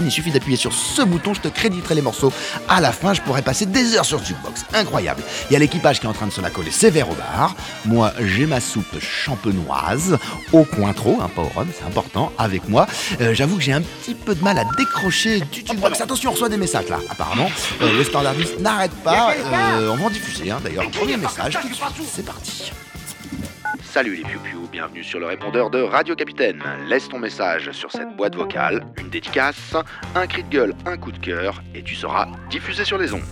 Il 0.07 0.11
suffit 0.11 0.31
d'appuyer 0.31 0.55
sur 0.55 0.71
ce 0.71 1.01
bouton, 1.01 1.33
je 1.33 1.41
te 1.41 1.49
créditerai 1.49 1.93
les 1.93 2.01
morceaux. 2.01 2.31
À 2.69 2.79
la 2.79 2.93
fin, 2.93 3.13
je 3.13 3.19
pourrais 3.19 3.41
passer 3.41 3.65
des 3.65 3.95
heures 3.97 4.05
sur 4.05 4.23
Jukebox. 4.23 4.63
Incroyable. 4.73 5.21
Il 5.49 5.53
y 5.53 5.55
a 5.57 5.59
l'équipage 5.59 5.99
qui 5.99 6.05
est 6.05 6.09
en 6.09 6.13
train 6.13 6.27
de 6.27 6.31
se 6.31 6.39
la 6.39 6.49
coller 6.49 6.71
sévère 6.71 7.09
au 7.09 7.13
bar. 7.13 7.55
Moi, 7.83 8.13
j'ai 8.21 8.45
ma 8.45 8.61
soupe 8.61 8.97
champenoise 9.01 10.17
au 10.53 10.63
cointreau, 10.63 11.19
hein, 11.21 11.29
pas 11.35 11.41
au 11.41 11.49
rhum, 11.53 11.67
c'est 11.77 11.85
important, 11.85 12.31
avec 12.37 12.69
moi. 12.69 12.87
Euh, 13.19 13.33
J'avoue 13.33 13.57
que 13.57 13.63
j'ai 13.63 13.73
un 13.73 13.81
petit 13.81 14.15
peu 14.15 14.33
de 14.33 14.41
mal 14.41 14.57
à 14.57 14.63
décrocher 14.77 15.41
du 15.41 15.59
Jukebox. 15.59 15.99
Attention, 15.99 16.29
on 16.29 16.33
reçoit 16.33 16.47
des 16.47 16.55
messages 16.55 16.87
là, 16.87 16.99
apparemment. 17.09 17.49
Euh, 17.81 17.97
le 17.97 18.03
standardiste 18.05 18.61
n'arrête 18.61 18.93
pas. 19.03 19.33
Euh, 19.33 19.89
on 19.91 19.97
va 19.97 20.05
en 20.05 20.09
diffuser 20.09 20.51
hein, 20.51 20.59
d'ailleurs. 20.63 20.89
Premier 20.91 21.17
message. 21.17 21.59
C'est 22.15 22.25
parti. 22.25 22.71
Salut 23.89 24.15
les 24.15 24.23
piou 24.23 24.67
bienvenue 24.69 25.01
sur 25.01 25.17
le 25.17 25.25
répondeur 25.25 25.69
de 25.69 25.81
Radio 25.81 26.13
Capitaine. 26.13 26.61
Laisse 26.87 27.07
ton 27.07 27.19
message 27.19 27.71
sur 27.71 27.89
cette 27.89 28.09
boîte 28.17 28.35
vocale, 28.35 28.85
une 28.99 29.09
dédicace, 29.09 29.75
un 30.13 30.27
cri 30.27 30.43
de 30.43 30.49
gueule, 30.49 30.73
un 30.85 30.97
coup 30.97 31.11
de 31.11 31.17
cœur, 31.17 31.61
et 31.73 31.81
tu 31.81 31.95
seras 31.95 32.27
diffusé 32.49 32.83
sur 32.83 32.97
les 32.97 33.13
ondes. 33.13 33.23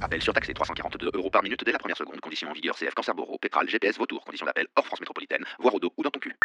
Appel 0.00 0.22
surtaxé 0.22 0.54
342 0.54 1.10
euros 1.12 1.28
par 1.28 1.42
minute 1.42 1.64
dès 1.64 1.72
la 1.72 1.78
première 1.80 1.96
seconde. 1.96 2.20
Condition 2.20 2.48
en 2.48 2.52
vigueur 2.52 2.76
CF 2.76 2.94
Cancer 2.94 3.14
Boro, 3.16 3.36
Pétral, 3.38 3.68
GPS, 3.68 3.98
Vautour. 3.98 4.24
Condition 4.24 4.46
d'appel 4.46 4.68
hors 4.76 4.86
France 4.86 5.00
métropolitaine, 5.00 5.44
voire 5.58 5.74
au 5.74 5.80
dos 5.80 5.92
ou 5.96 6.04
dans 6.04 6.10
ton 6.10 6.20
cul. 6.20 6.36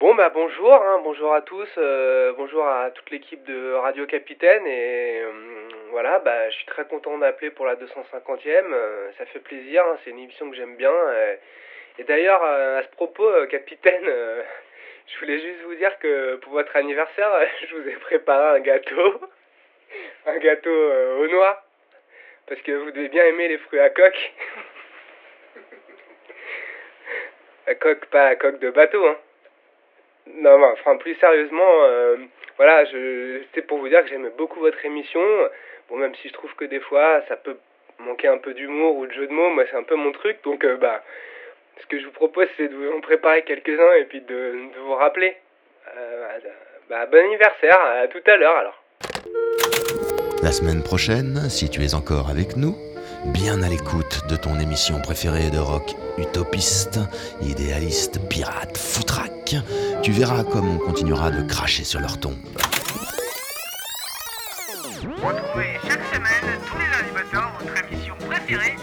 Bon 0.00 0.16
bah 0.16 0.30
bonjour, 0.34 0.74
hein, 0.74 1.00
bonjour 1.04 1.32
à 1.32 1.42
tous, 1.42 1.68
euh, 1.78 2.32
bonjour 2.36 2.66
à 2.66 2.90
toute 2.90 3.08
l'équipe 3.10 3.44
de 3.44 3.74
Radio 3.74 4.06
Capitaine 4.06 4.66
et 4.66 5.20
euh, 5.22 5.30
voilà, 5.92 6.18
bah 6.18 6.50
je 6.50 6.56
suis 6.56 6.66
très 6.66 6.84
content 6.86 7.16
d'appeler 7.16 7.52
pour 7.52 7.64
la 7.64 7.76
250e, 7.76 8.72
euh, 8.72 9.10
ça 9.16 9.24
fait 9.26 9.38
plaisir, 9.38 9.82
hein, 9.86 9.96
c'est 10.02 10.10
une 10.10 10.18
émission 10.18 10.50
que 10.50 10.56
j'aime 10.56 10.74
bien. 10.76 10.90
Et 11.98 12.04
d'ailleurs 12.04 12.42
euh, 12.42 12.80
à 12.80 12.82
ce 12.82 12.88
propos, 12.88 13.28
euh, 13.28 13.46
Capitaine, 13.46 14.04
euh, 14.06 14.42
je 15.06 15.18
voulais 15.20 15.40
juste 15.40 15.62
vous 15.64 15.74
dire 15.74 15.98
que 15.98 16.36
pour 16.36 16.52
votre 16.52 16.74
anniversaire, 16.76 17.30
je 17.68 17.76
vous 17.76 17.88
ai 17.88 17.96
préparé 17.96 18.56
un 18.56 18.60
gâteau, 18.60 19.20
un 20.26 20.38
gâteau 20.38 20.70
euh, 20.70 21.18
au 21.18 21.28
noix, 21.28 21.62
parce 22.46 22.60
que 22.62 22.72
vous 22.72 22.90
devez 22.92 23.08
bien 23.08 23.24
aimer 23.26 23.48
les 23.48 23.58
fruits 23.58 23.80
à 23.80 23.90
coque. 23.90 24.32
à 27.66 27.74
coque, 27.74 28.06
pas 28.06 28.26
à 28.28 28.36
coque 28.36 28.58
de 28.58 28.70
bateau, 28.70 29.06
hein. 29.06 29.18
Non, 30.26 30.56
mais 30.58 30.66
enfin, 30.66 30.96
plus 30.98 31.16
sérieusement, 31.16 31.86
voilà, 32.56 32.84
c'est 33.54 33.66
pour 33.66 33.78
vous 33.78 33.88
dire 33.88 34.04
que 34.04 34.08
j'aime 34.08 34.30
beaucoup 34.38 34.60
votre 34.60 34.84
émission. 34.84 35.20
Bon, 35.88 35.96
même 35.96 36.14
si 36.14 36.28
je 36.28 36.32
trouve 36.32 36.54
que 36.54 36.64
des 36.64 36.78
fois, 36.78 37.22
ça 37.26 37.36
peut 37.36 37.58
manquer 37.98 38.28
un 38.28 38.38
peu 38.38 38.54
d'humour 38.54 38.98
ou 38.98 39.06
de 39.06 39.12
jeu 39.12 39.26
de 39.26 39.32
mots, 39.32 39.50
moi, 39.50 39.64
c'est 39.68 39.76
un 39.76 39.82
peu 39.82 39.96
mon 39.96 40.12
truc. 40.12 40.38
Donc, 40.44 40.64
bah, 40.64 41.02
ce 41.80 41.86
que 41.86 42.00
je 42.00 42.06
vous 42.06 42.12
propose, 42.12 42.46
c'est 42.56 42.68
de 42.68 42.74
vous 42.74 42.92
en 42.96 43.00
préparer 43.00 43.42
quelques-uns 43.42 43.94
et 44.00 44.04
puis 44.04 44.20
de, 44.20 44.26
de 44.26 44.80
vous 44.84 44.94
rappeler. 44.94 45.36
Euh, 45.96 46.38
bah, 46.88 47.06
bon 47.06 47.18
anniversaire, 47.18 47.78
à 47.80 48.08
tout 48.08 48.22
à 48.26 48.36
l'heure 48.36 48.56
alors. 48.56 48.82
La 50.42 50.52
semaine 50.52 50.82
prochaine, 50.82 51.48
si 51.48 51.70
tu 51.70 51.82
es 51.82 51.94
encore 51.94 52.28
avec 52.28 52.56
nous, 52.56 52.74
bien 53.26 53.62
à 53.62 53.68
l'écoute 53.68 54.22
de 54.28 54.36
ton 54.36 54.58
émission 54.58 55.00
préférée 55.00 55.50
de 55.50 55.58
rock 55.58 55.94
utopiste, 56.18 56.98
idéaliste, 57.40 58.18
pirate, 58.28 58.76
foutraque, 58.76 59.54
tu 60.02 60.10
verras 60.10 60.44
comme 60.44 60.76
on 60.76 60.78
continuera 60.78 61.30
de 61.30 61.46
cracher 61.48 61.84
sur 61.84 62.00
leur 62.00 62.18
tombe. 62.18 62.34
Retrouvez 65.22 65.78
chaque 65.86 66.04
semaine, 66.12 66.58
tous 66.66 66.78
les 66.78 66.90
lundis 66.90 67.12
matins, 67.14 67.52
votre 67.60 67.84
émission 67.84 68.14
préférée. 68.28 68.74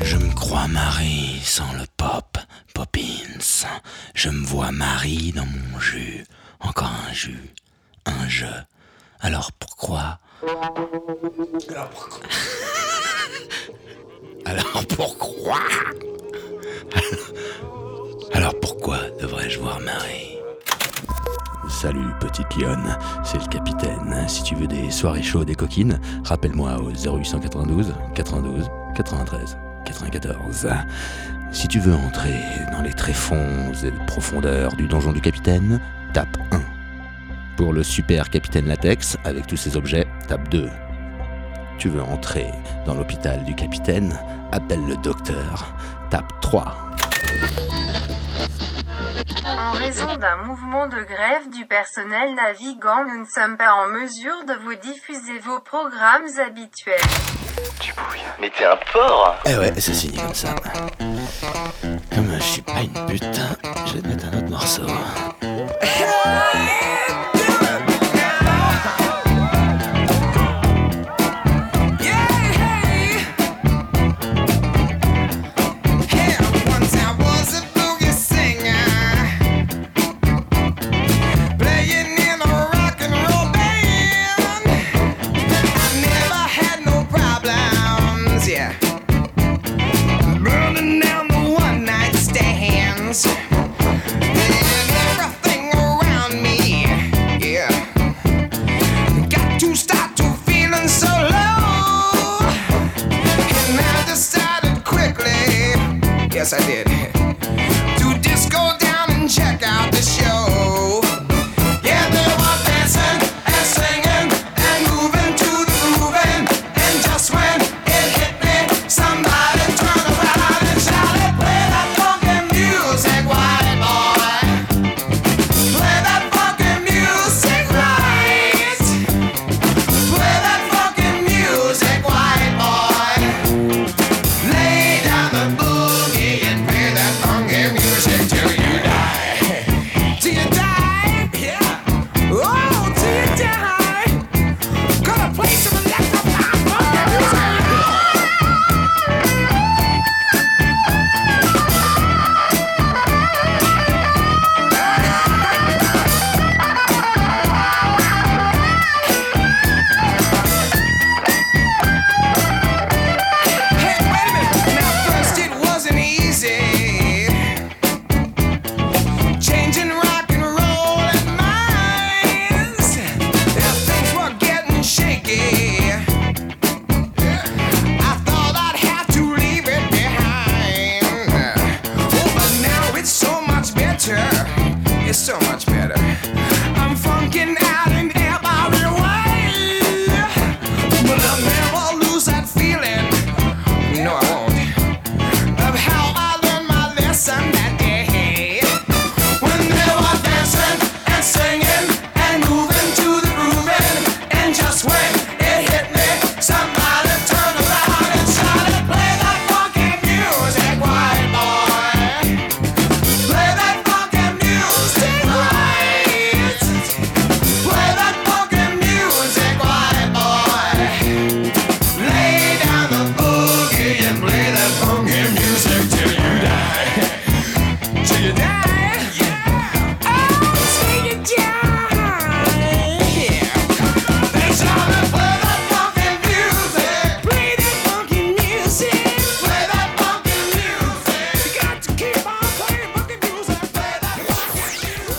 Je 0.00 0.16
me 0.16 0.32
crois 0.34 0.68
Marie 0.68 1.40
sans 1.42 1.72
le 1.72 1.84
pop, 1.96 2.38
Poppins. 2.74 3.66
Je 4.14 4.30
me 4.30 4.44
vois 4.46 4.70
Marie 4.70 5.32
dans 5.32 5.46
mon 5.46 5.80
jus. 5.80 6.24
Encore 6.60 6.92
un 7.08 7.12
jus, 7.12 7.52
un 8.06 8.28
jeu. 8.28 8.46
Alors 9.20 9.50
pourquoi? 9.52 10.18
Alors 11.68 11.90
pourquoi? 11.90 12.30
Alors 14.46 14.86
pourquoi? 14.86 15.58
Alors 18.32 18.54
pourquoi 18.60 18.98
devrais-je 19.20 19.58
voir 19.58 19.80
Marie? 19.80 20.39
Salut 21.80 22.12
petite 22.20 22.56
lionne, 22.56 22.94
c'est 23.24 23.40
le 23.40 23.48
capitaine. 23.48 24.14
Si 24.28 24.42
tu 24.42 24.54
veux 24.54 24.66
des 24.66 24.90
soirées 24.90 25.22
chaudes 25.22 25.48
et 25.48 25.54
coquines, 25.54 25.98
rappelle-moi 26.24 26.76
au 26.76 26.90
0892 26.90 27.94
92 28.14 28.70
93 28.94 29.56
94. 29.86 30.68
Si 31.52 31.68
tu 31.68 31.78
veux 31.80 31.94
entrer 31.94 32.38
dans 32.70 32.82
les 32.82 32.92
tréfonds 32.92 33.72
et 33.82 33.92
profondeurs 34.06 34.76
du 34.76 34.88
donjon 34.88 35.12
du 35.12 35.22
capitaine, 35.22 35.80
tape 36.12 36.36
1. 36.50 36.60
Pour 37.56 37.72
le 37.72 37.82
super 37.82 38.28
capitaine 38.28 38.66
latex, 38.66 39.16
avec 39.24 39.46
tous 39.46 39.56
ses 39.56 39.78
objets, 39.78 40.06
tape 40.28 40.50
2. 40.50 40.68
Tu 41.78 41.88
veux 41.88 42.02
entrer 42.02 42.48
dans 42.84 42.92
l'hôpital 42.92 43.42
du 43.44 43.54
capitaine, 43.54 44.20
appelle 44.52 44.84
le 44.86 44.96
docteur, 44.96 45.74
tape 46.10 46.30
3. 46.42 46.90
En 49.90 49.92
raison 49.92 50.16
d'un 50.18 50.36
mouvement 50.36 50.86
de 50.86 51.02
grève 51.02 51.50
du 51.50 51.66
personnel 51.66 52.36
navigant, 52.36 53.04
nous 53.06 53.22
ne 53.22 53.26
sommes 53.26 53.56
pas 53.56 53.72
en 53.72 53.88
mesure 53.88 54.44
de 54.46 54.54
vous 54.62 54.76
diffuser 54.76 55.40
vos 55.40 55.58
programmes 55.58 56.28
habituels. 56.38 57.00
Mais 58.40 58.50
t'es 58.50 58.66
un 58.66 58.78
porc 58.92 59.34
Eh 59.46 59.56
ouais, 59.56 59.72
c'est 59.80 59.94
signé 59.94 60.22
comme 60.22 60.32
ça. 60.32 60.54
Comme 62.14 62.32
je 62.36 62.40
suis 62.40 62.62
pas 62.62 62.82
une 62.82 63.06
pute, 63.08 63.40
je 63.86 63.94
vais 63.94 64.02
te 64.02 64.06
mettre 64.06 64.26
un 64.26 64.38
autre 64.38 64.50
morceau. 64.50 64.86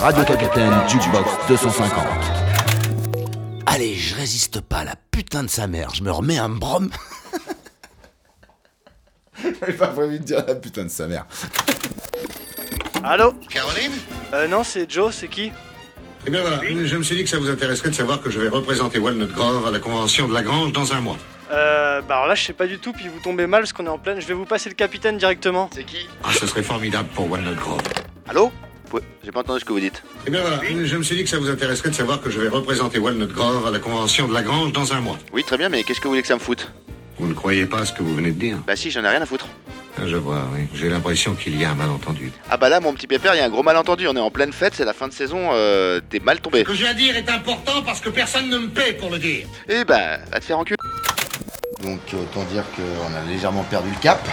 Radio 0.02 0.24
Capitaine 0.24 0.74
Jukebox 0.88 1.30
250. 1.48 2.04
Allez, 3.68 3.96
je 3.96 4.16
résiste 4.16 4.62
pas 4.62 4.80
à 4.80 4.84
la 4.84 4.96
putain 5.12 5.44
de 5.44 5.50
sa 5.50 5.68
mère, 5.68 5.94
je 5.94 6.04
me 6.04 6.12
remets 6.12 6.38
un 6.38 6.50
brom. 6.50 6.90
J'avais 9.60 9.74
pas 9.74 9.88
prévu 9.88 10.20
de 10.20 10.24
dire 10.24 10.44
la 10.48 10.56
putain 10.56 10.84
de 10.84 10.90
sa 10.90 11.08
mère. 11.08 11.26
Allô 13.04 13.34
Caroline 13.50 13.92
Euh, 14.34 14.48
non, 14.48 14.64
c'est 14.64 14.90
Joe, 14.90 15.14
c'est 15.14 15.28
qui 15.28 15.52
Eh 16.26 16.30
bien 16.30 16.42
voilà, 16.42 16.60
je 16.64 16.96
me 16.98 17.04
suis 17.04 17.16
dit 17.16 17.24
que 17.24 17.30
ça 17.30 17.38
vous 17.40 17.50
intéresserait 17.50 17.90
de 17.90 17.96
savoir 17.96 18.22
que 18.22 18.30
je 18.30 18.40
vais 18.40 18.50
représenter 18.50 19.00
Walnut 19.00 19.32
Grove 19.32 19.66
à 19.68 19.72
la 19.72 19.80
convention 19.80 20.28
de 20.28 20.34
Lagrange 20.34 20.72
dans 20.74 20.94
un 20.94 21.02
mois. 21.02 21.18
Euh, 21.52 22.02
bah 22.02 22.16
alors 22.16 22.28
là, 22.28 22.36
je 22.36 22.44
sais 22.44 22.54
pas 22.54 22.68
du 22.68 22.80
tout, 22.80 22.94
puis 22.94 23.08
vous 23.08 23.20
tombez 23.20 23.46
mal 23.46 23.62
parce 23.62 23.74
qu'on 23.74 23.86
est 23.86 23.90
en 23.90 23.98
pleine. 23.98 24.20
Je 24.22 24.28
vais 24.28 24.34
vous 24.34 24.46
passer 24.46 24.70
le 24.70 24.76
capitaine 24.76 25.18
directement. 25.18 25.70
C'est 25.74 25.84
qui? 25.84 26.08
Ah, 26.24 26.30
ce 26.32 26.48
serait 26.48 26.64
formidable 26.64 27.10
pour 27.14 27.30
Walnut 27.30 27.56
Grove. 27.56 27.82
Allô? 28.28 28.52
Ouais, 28.94 29.02
J'ai 29.24 29.32
pas 29.32 29.40
entendu 29.42 29.60
ce 29.60 29.66
que 29.66 29.74
vous 29.74 29.80
dites. 29.80 30.04
Eh 30.28 30.32
bien 30.32 30.42
voilà, 30.42 30.60
je 30.84 30.98
me 30.98 31.04
suis 31.04 31.16
dit 31.16 31.24
que 31.24 31.30
ça 31.30 31.38
vous 31.40 31.50
intéresserait 31.50 31.90
de 31.90 31.96
savoir 31.96 32.22
que 32.22 32.30
je 32.30 32.40
vais 32.40 32.50
représenter 32.50 33.00
Walnut 33.00 33.32
Grove 33.32 33.66
à 33.68 33.72
la 33.72 33.80
convention 33.80 34.28
de 34.28 34.34
Lagrange 34.34 34.72
dans 34.74 34.92
un 34.94 35.00
mois. 35.02 35.18
Oui, 35.34 35.44
très 35.44 35.58
bien, 35.58 35.70
mais 35.70 35.84
qu'est-ce 35.84 36.00
que 36.00 36.06
vous 36.06 36.12
voulez 36.12 36.22
que 36.22 36.28
ça 36.28 36.36
me 36.36 36.40
foute? 36.40 36.72
Vous 37.20 37.28
ne 37.28 37.34
croyez 37.34 37.66
pas 37.66 37.80
à 37.80 37.86
ce 37.86 37.94
que 37.94 38.02
vous 38.04 38.16
venez 38.16 38.32
de 38.32 38.40
dire? 38.40 38.58
Bah 38.66 38.76
si, 38.76 38.90
j'en 38.92 39.04
ai 39.04 39.08
rien 39.10 39.22
à 39.22 39.26
foutre. 39.26 39.48
Ah, 39.98 40.08
Je 40.08 40.16
vois, 40.16 40.48
oui. 40.56 40.68
J'ai 40.74 40.90
l'impression 40.90 41.36
qu'il 41.36 41.60
y 41.60 41.66
a 41.66 41.72
un 41.72 41.76
malentendu. 41.76 42.32
Ah 42.50 42.58
bah 42.58 42.70
là, 42.70 42.80
mon 42.80 42.94
petit 42.94 43.08
pépère, 43.08 43.36
il 43.36 43.38
y 43.38 43.42
a 43.42 43.46
un 43.46 43.50
gros 43.50 43.62
malentendu. 43.64 44.08
On 44.08 44.16
est 44.16 44.20
en 44.20 44.32
pleine 44.32 44.54
fête, 44.54 44.74
c'est 44.76 44.86
la 44.86 44.94
fin 44.94 45.08
de 45.08 45.14
saison, 45.14 45.50
euh, 45.52 46.00
t'es 46.10 46.20
mal 46.20 46.40
tombé. 46.42 46.60
Ce 46.60 46.64
que 46.64 46.74
j'ai 46.74 46.88
à 46.88 46.94
dire 46.94 47.16
est 47.16 47.30
important 47.30 47.82
parce 47.86 48.00
que 48.02 48.10
personne 48.10 48.50
ne 48.50 48.58
me 48.58 48.70
paie 48.70 48.94
pour 48.94 49.10
le 49.12 49.20
dire. 49.20 49.46
Eh 49.70 49.84
bah, 49.84 50.18
va 50.32 50.40
te 50.40 50.46
faire 50.46 50.58
enculer. 50.58 50.78
Donc 51.84 52.00
autant 52.14 52.44
dire 52.46 52.64
qu'on 52.76 53.14
a 53.16 53.22
légèrement 53.32 53.64
perdu 53.64 53.90
le 53.90 54.02
cap. 54.02 54.26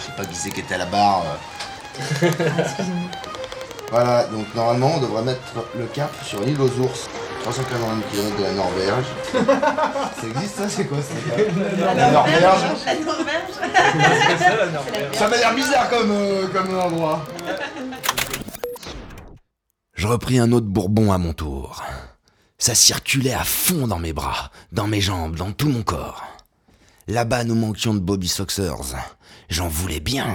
Je 0.00 0.04
sais 0.06 0.12
pas 0.16 0.24
qui 0.24 0.34
c'est 0.34 0.50
qui 0.50 0.60
était 0.60 0.74
à 0.74 0.78
la 0.78 0.86
barre. 0.86 1.24
euh. 2.22 2.30
voilà, 3.90 4.24
donc 4.24 4.46
normalement 4.54 4.94
on 4.96 5.00
devrait 5.00 5.22
mettre 5.22 5.40
le 5.78 5.86
cap 5.86 6.10
sur 6.24 6.40
l'île 6.40 6.60
aux 6.60 6.80
ours. 6.80 7.08
380 7.42 8.02
km 8.10 8.36
de 8.38 8.42
la 8.42 8.52
Norvège. 8.54 9.04
ça 10.20 10.26
existe 10.26 10.56
ça 10.56 10.68
C'est 10.68 10.86
quoi 10.86 10.98
ça 11.00 11.14
La 11.94 12.10
Norvège 12.10 12.42
Ça 15.12 15.28
m'a 15.28 15.36
l'air 15.36 15.54
bizarre 15.54 15.88
comme, 15.88 16.10
euh, 16.10 16.48
comme 16.48 16.76
endroit. 16.76 17.24
Je 19.94 20.08
repris 20.08 20.40
un 20.40 20.50
autre 20.50 20.66
bourbon 20.66 21.12
à 21.12 21.18
mon 21.18 21.32
tour. 21.32 21.84
Ça 22.58 22.74
circulait 22.74 23.34
à 23.34 23.44
fond 23.44 23.86
dans 23.86 23.98
mes 24.00 24.12
bras, 24.12 24.50
dans 24.72 24.88
mes 24.88 25.00
jambes, 25.00 25.36
dans 25.36 25.52
tout 25.52 25.68
mon 25.68 25.82
corps. 25.82 26.24
Là-bas, 27.06 27.44
nous 27.44 27.54
manquions 27.54 27.94
de 27.94 28.00
Bobby 28.00 28.26
Soxers. 28.26 28.96
J'en 29.48 29.68
voulais 29.68 30.00
bien. 30.00 30.26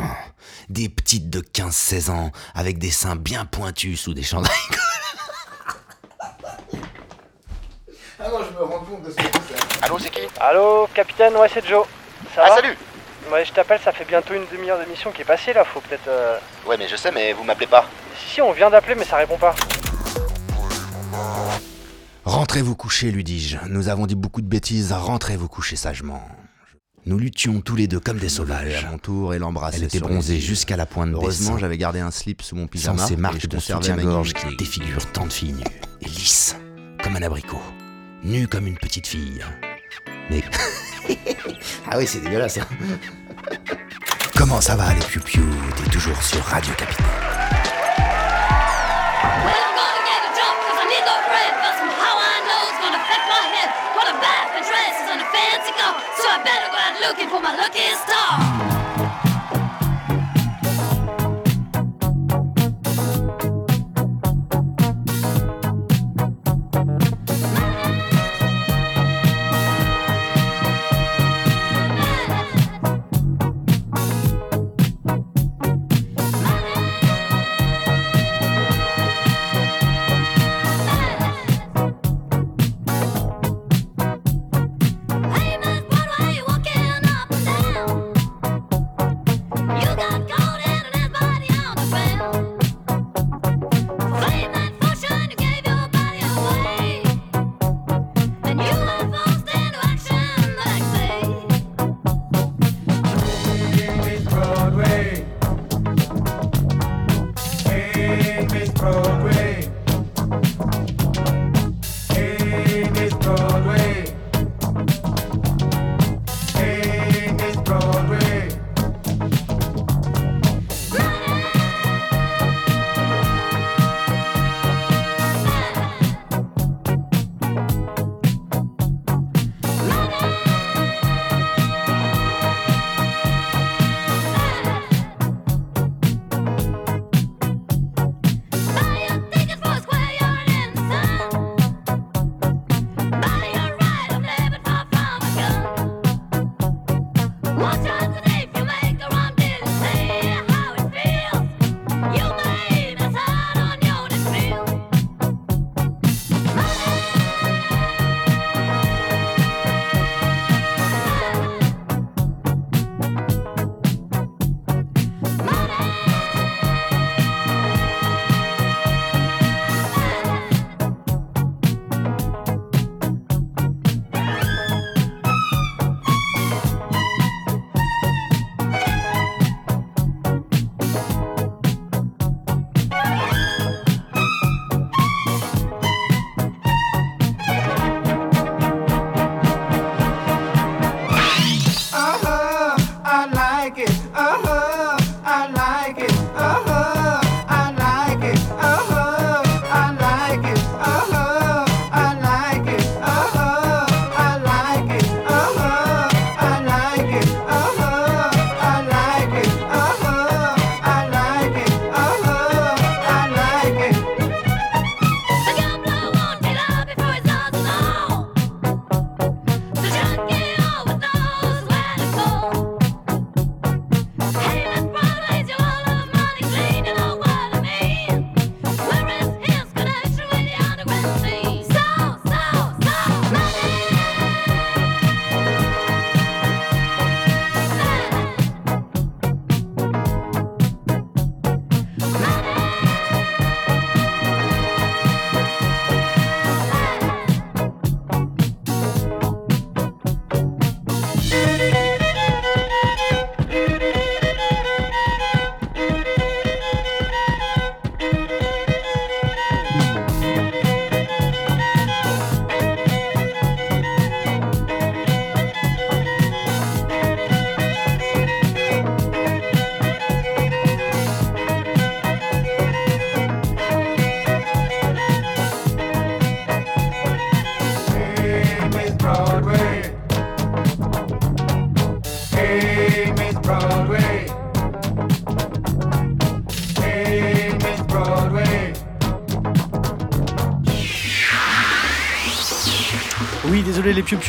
Des 0.71 0.87
petites 0.87 1.29
de 1.29 1.41
15-16 1.41 2.09
ans, 2.11 2.31
avec 2.55 2.77
des 2.79 2.91
seins 2.91 3.17
bien 3.17 3.43
pointus 3.43 3.99
sous 3.99 4.13
des 4.13 4.23
chandails. 4.23 4.51
Ah 8.23 8.29
non, 8.29 8.37
je 8.47 8.53
me 8.55 8.63
rends 8.63 8.79
compte 8.85 9.01
de 9.03 9.09
ce 9.09 9.15
que 9.15 9.23
c'est. 9.23 9.83
Allô, 9.83 9.97
c'est 9.97 10.11
qui 10.11 10.19
Allô, 10.39 10.87
capitaine, 10.93 11.33
ouais, 11.37 11.49
c'est 11.51 11.65
Joe. 11.67 11.87
Ça 12.35 12.43
Ah, 12.45 12.49
va 12.49 12.55
salut 12.57 12.77
Ouais, 13.31 13.43
je 13.43 13.51
t'appelle, 13.51 13.79
ça 13.83 13.91
fait 13.91 14.05
bientôt 14.05 14.35
une 14.35 14.45
demi-heure 14.51 14.77
d'émission 14.77 15.11
qui 15.11 15.23
est 15.23 15.25
passée 15.25 15.53
là, 15.53 15.65
faut 15.65 15.79
peut-être. 15.81 16.07
euh, 16.07 16.37
Ouais, 16.67 16.77
mais 16.77 16.87
je 16.87 16.95
sais, 16.95 17.11
mais 17.11 17.33
vous 17.33 17.43
m'appelez 17.43 17.65
pas. 17.65 17.83
Si, 18.19 18.35
si, 18.35 18.41
on 18.43 18.51
vient 18.51 18.69
d'appeler, 18.69 18.93
mais 18.93 19.05
ça 19.05 19.17
répond 19.17 19.39
pas. 19.39 19.55
Rentrez 22.25 22.61
vous 22.61 22.75
coucher, 22.75 23.09
lui 23.09 23.23
dis-je. 23.23 23.57
Nous 23.67 23.89
avons 23.89 24.05
dit 24.05 24.13
beaucoup 24.15 24.41
de 24.41 24.47
bêtises, 24.47 24.91
rentrez 24.93 25.35
vous 25.35 25.47
coucher 25.49 25.75
sagement. 25.75 26.21
Nous 27.05 27.17
luttions 27.17 27.61
tous 27.61 27.75
les 27.75 27.87
deux 27.87 27.99
comme 27.99 28.19
des 28.19 28.29
sauvages. 28.29 28.85
À 28.85 28.91
mon 28.91 28.97
tour, 28.99 29.33
elle 29.33 29.43
embrassait. 29.43 29.77
Elle 29.77 29.85
était 29.85 29.99
bronzée 29.99 30.39
jusqu'à 30.39 30.77
la 30.77 30.85
pointe 30.85 31.09
Heureusement, 31.13 31.57
j'avais 31.57 31.77
gardé 31.77 31.99
un 31.99 32.11
slip 32.11 32.41
sous 32.43 32.55
mon 32.55 32.67
pyjama. 32.67 32.99
Sans 32.99 33.07
ces 33.07 33.15
marques 33.15 33.47
de 33.47 33.57
soutien-gorge 33.59 34.33
qui 34.33 34.55
défigurent 34.55 35.11
tant 35.11 35.25
de 35.25 35.33
filles 35.33 35.53
nues. 35.53 35.63
Et 36.01 36.05
lisses, 36.09 36.55
comme 37.03 37.15
un 37.15 37.21
abricot. 37.23 37.61
Nue 38.23 38.47
comme 38.47 38.67
une 38.67 38.77
petite 38.77 39.07
fille. 39.07 39.43
Mais... 40.29 40.43
ah 41.89 41.97
oui, 41.97 42.05
c'est 42.05 42.21
dégueulasse. 42.21 42.59
hein. 42.59 42.67
Comment 44.35 44.61
ça 44.61 44.75
va, 44.75 44.93
les 44.93 44.99
piou-piou? 44.99 45.43
T'es 45.77 45.89
toujours 45.89 46.21
sur 46.21 46.41
Radio 46.43 46.73
Capitaine. 46.77 47.05
Looking 57.01 57.29
for 57.29 57.41
my 57.41 57.55
lucky 57.55 57.79
star. 57.95 58.80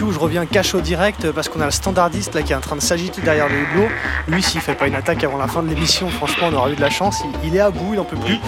Piou 0.02 0.10
je 0.12 0.18
reviens 0.18 0.46
cash 0.46 0.74
au 0.74 0.80
direct 0.80 1.30
parce 1.30 1.48
qu'on 1.48 1.60
a 1.60 1.64
le 1.64 1.70
standardiste 1.70 2.34
là 2.34 2.42
qui 2.42 2.52
est 2.52 2.56
en 2.56 2.60
train 2.60 2.74
de 2.76 2.80
s'agiter 2.80 3.22
derrière 3.22 3.48
le 3.48 3.54
hublot. 3.54 3.88
Lui, 4.26 4.42
s'il 4.42 4.60
fait 4.60 4.74
pas 4.74 4.88
une 4.88 4.94
attaque 4.96 5.22
avant 5.22 5.38
la 5.38 5.46
fin 5.46 5.62
de 5.62 5.68
l'émission, 5.68 6.08
franchement, 6.08 6.48
on 6.50 6.54
aura 6.56 6.70
eu 6.70 6.74
de 6.74 6.80
la 6.80 6.90
chance. 6.90 7.22
Il, 7.44 7.50
il 7.50 7.56
est 7.56 7.60
à 7.60 7.70
bout, 7.70 7.94
il 7.94 8.00
en 8.00 8.04
peut 8.04 8.16
plus. 8.16 8.38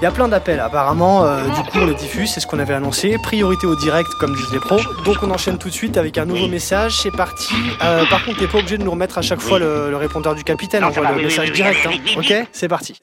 Il 0.00 0.04
y 0.04 0.06
a 0.06 0.10
plein 0.10 0.28
d'appels 0.28 0.60
apparemment. 0.60 1.24
euh, 1.24 1.44
du 1.48 1.60
coup, 1.70 1.78
on 1.82 1.84
les 1.86 1.94
diffuse, 1.94 2.30
c'est 2.32 2.40
ce 2.40 2.46
qu'on 2.46 2.58
avait 2.58 2.74
annoncé. 2.74 3.16
Priorité 3.22 3.66
au 3.66 3.76
direct, 3.76 4.08
comme 4.20 4.34
disent 4.34 4.52
les 4.52 4.58
pros. 4.60 4.80
Donc, 5.04 5.16
on 5.22 5.30
enchaîne 5.30 5.58
tout 5.58 5.68
de 5.68 5.74
suite 5.74 5.96
avec 5.98 6.16
un 6.16 6.24
nouveau 6.24 6.48
message. 6.48 6.96
C'est 7.02 7.10
parti. 7.14 7.52
Euh, 7.82 8.06
par 8.06 8.24
contre, 8.24 8.38
t'es 8.38 8.46
pas 8.46 8.58
obligé 8.58 8.78
de 8.78 8.84
nous 8.84 8.90
remettre 8.90 9.18
à 9.18 9.22
chaque 9.22 9.40
fois 9.40 9.58
le, 9.58 9.90
le 9.90 9.96
répondeur 9.96 10.34
du 10.34 10.44
capitaine. 10.44 10.82
Ça 10.92 11.00
va, 11.00 11.12
le 11.12 11.22
message 11.22 11.52
direct. 11.52 11.86
hein. 11.86 11.90
Ok 12.16 12.32
C'est 12.52 12.68
parti. 12.68 13.00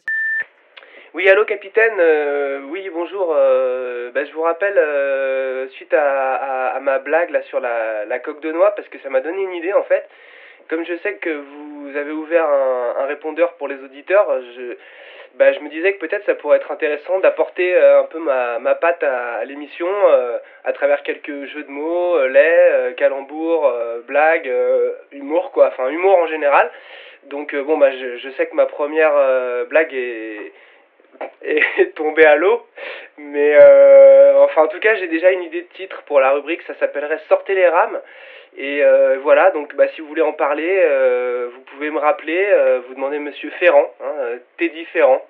Oui, 1.20 1.28
allô 1.28 1.44
capitaine, 1.44 2.00
Euh, 2.00 2.62
oui 2.70 2.90
bonjour, 2.94 3.36
euh, 3.36 4.10
bah, 4.12 4.24
je 4.24 4.32
vous 4.32 4.42
rappelle 4.42 4.78
euh, 4.78 5.68
suite 5.68 5.94
à, 5.94 6.80
ma 6.82 7.00
blague 7.00 7.32
là 7.32 7.42
sur 7.42 7.60
la, 7.60 8.20
coque 8.20 8.40
de 8.40 8.54
noix 8.54 8.72
parce 8.74 8.88
que 8.88 9.00
ça 9.00 9.10
m'a 9.10 9.20
donné 9.20 9.44
une 9.44 9.54
idée 9.54 9.74
en 9.74 9.84
fait. 9.84 10.08
Comme 10.70 10.86
je 10.86 10.96
sais 11.00 11.16
que 11.16 11.30
vous 11.30 11.98
avez 11.98 12.14
ouvert 12.14 12.46
un, 12.48 13.06
répondeur 13.06 13.52
pour 13.56 13.68
les 13.68 13.76
auditeurs, 13.84 14.28
je, 14.56 14.78
bah, 15.36 15.52
je 15.52 15.60
me 15.60 15.68
disais 15.68 15.92
que 15.92 16.00
peut-être 16.00 16.26
ça 16.26 16.36
pourrait 16.36 16.56
être 16.56 16.72
intéressant 16.72 17.20
d'apporter 17.20 17.76
euh, 17.76 18.00
un 18.00 18.06
peu 18.06 18.20
ma, 18.20 18.60
ma 18.60 18.76
patte 18.76 19.04
à, 19.04 19.44
l'émission 19.44 19.90
à 20.64 20.72
travers 20.72 21.04
quelques 21.04 21.48
jeux 21.48 21.64
de 21.64 21.70
mots, 21.70 22.28
lait, 22.28 22.94
calembours, 22.96 23.70
blagues, 24.08 24.48
euh, 24.48 24.94
humour 25.12 25.52
quoi, 25.52 25.68
enfin 25.68 25.90
humour 25.90 26.18
en 26.18 26.28
général. 26.28 26.72
Donc 27.26 27.54
bon 27.54 27.78
bah 27.78 27.92
je, 27.92 28.30
sais 28.38 28.46
que 28.46 28.56
ma 28.56 28.68
première 28.68 29.12
blague 29.68 29.94
est 29.94 30.54
est 31.42 31.96
tombé 31.96 32.26
à 32.26 32.36
l'eau. 32.36 32.66
Mais 33.18 33.58
euh, 33.60 34.44
enfin, 34.44 34.64
en 34.64 34.68
tout 34.68 34.80
cas, 34.80 34.96
j'ai 34.96 35.08
déjà 35.08 35.32
une 35.32 35.44
idée 35.44 35.62
de 35.62 35.68
titre 35.76 36.04
pour 36.04 36.20
la 36.20 36.32
rubrique. 36.32 36.62
Ça 36.68 36.76
s'appellerait 36.80 37.20
Sortez 37.28 37.56
les 37.56 37.68
rames. 37.68 38.00
Et 38.58 38.84
euh, 38.84 39.20
voilà, 39.22 39.52
donc 39.52 39.76
bah, 39.76 39.88
si 39.94 40.02
vous 40.02 40.08
voulez 40.08 40.22
en 40.22 40.34
parler, 40.34 40.82
euh, 40.84 41.50
vous 41.54 41.62
pouvez 41.62 41.92
me 41.92 42.00
rappeler. 42.00 42.80
vous 42.88 42.96
demandez 42.96 43.20
Monsieur 43.20 43.52
Ferrand, 43.52 43.94
hein, 44.02 44.38
Teddy 44.58 44.86
Ferrand. 44.86 45.24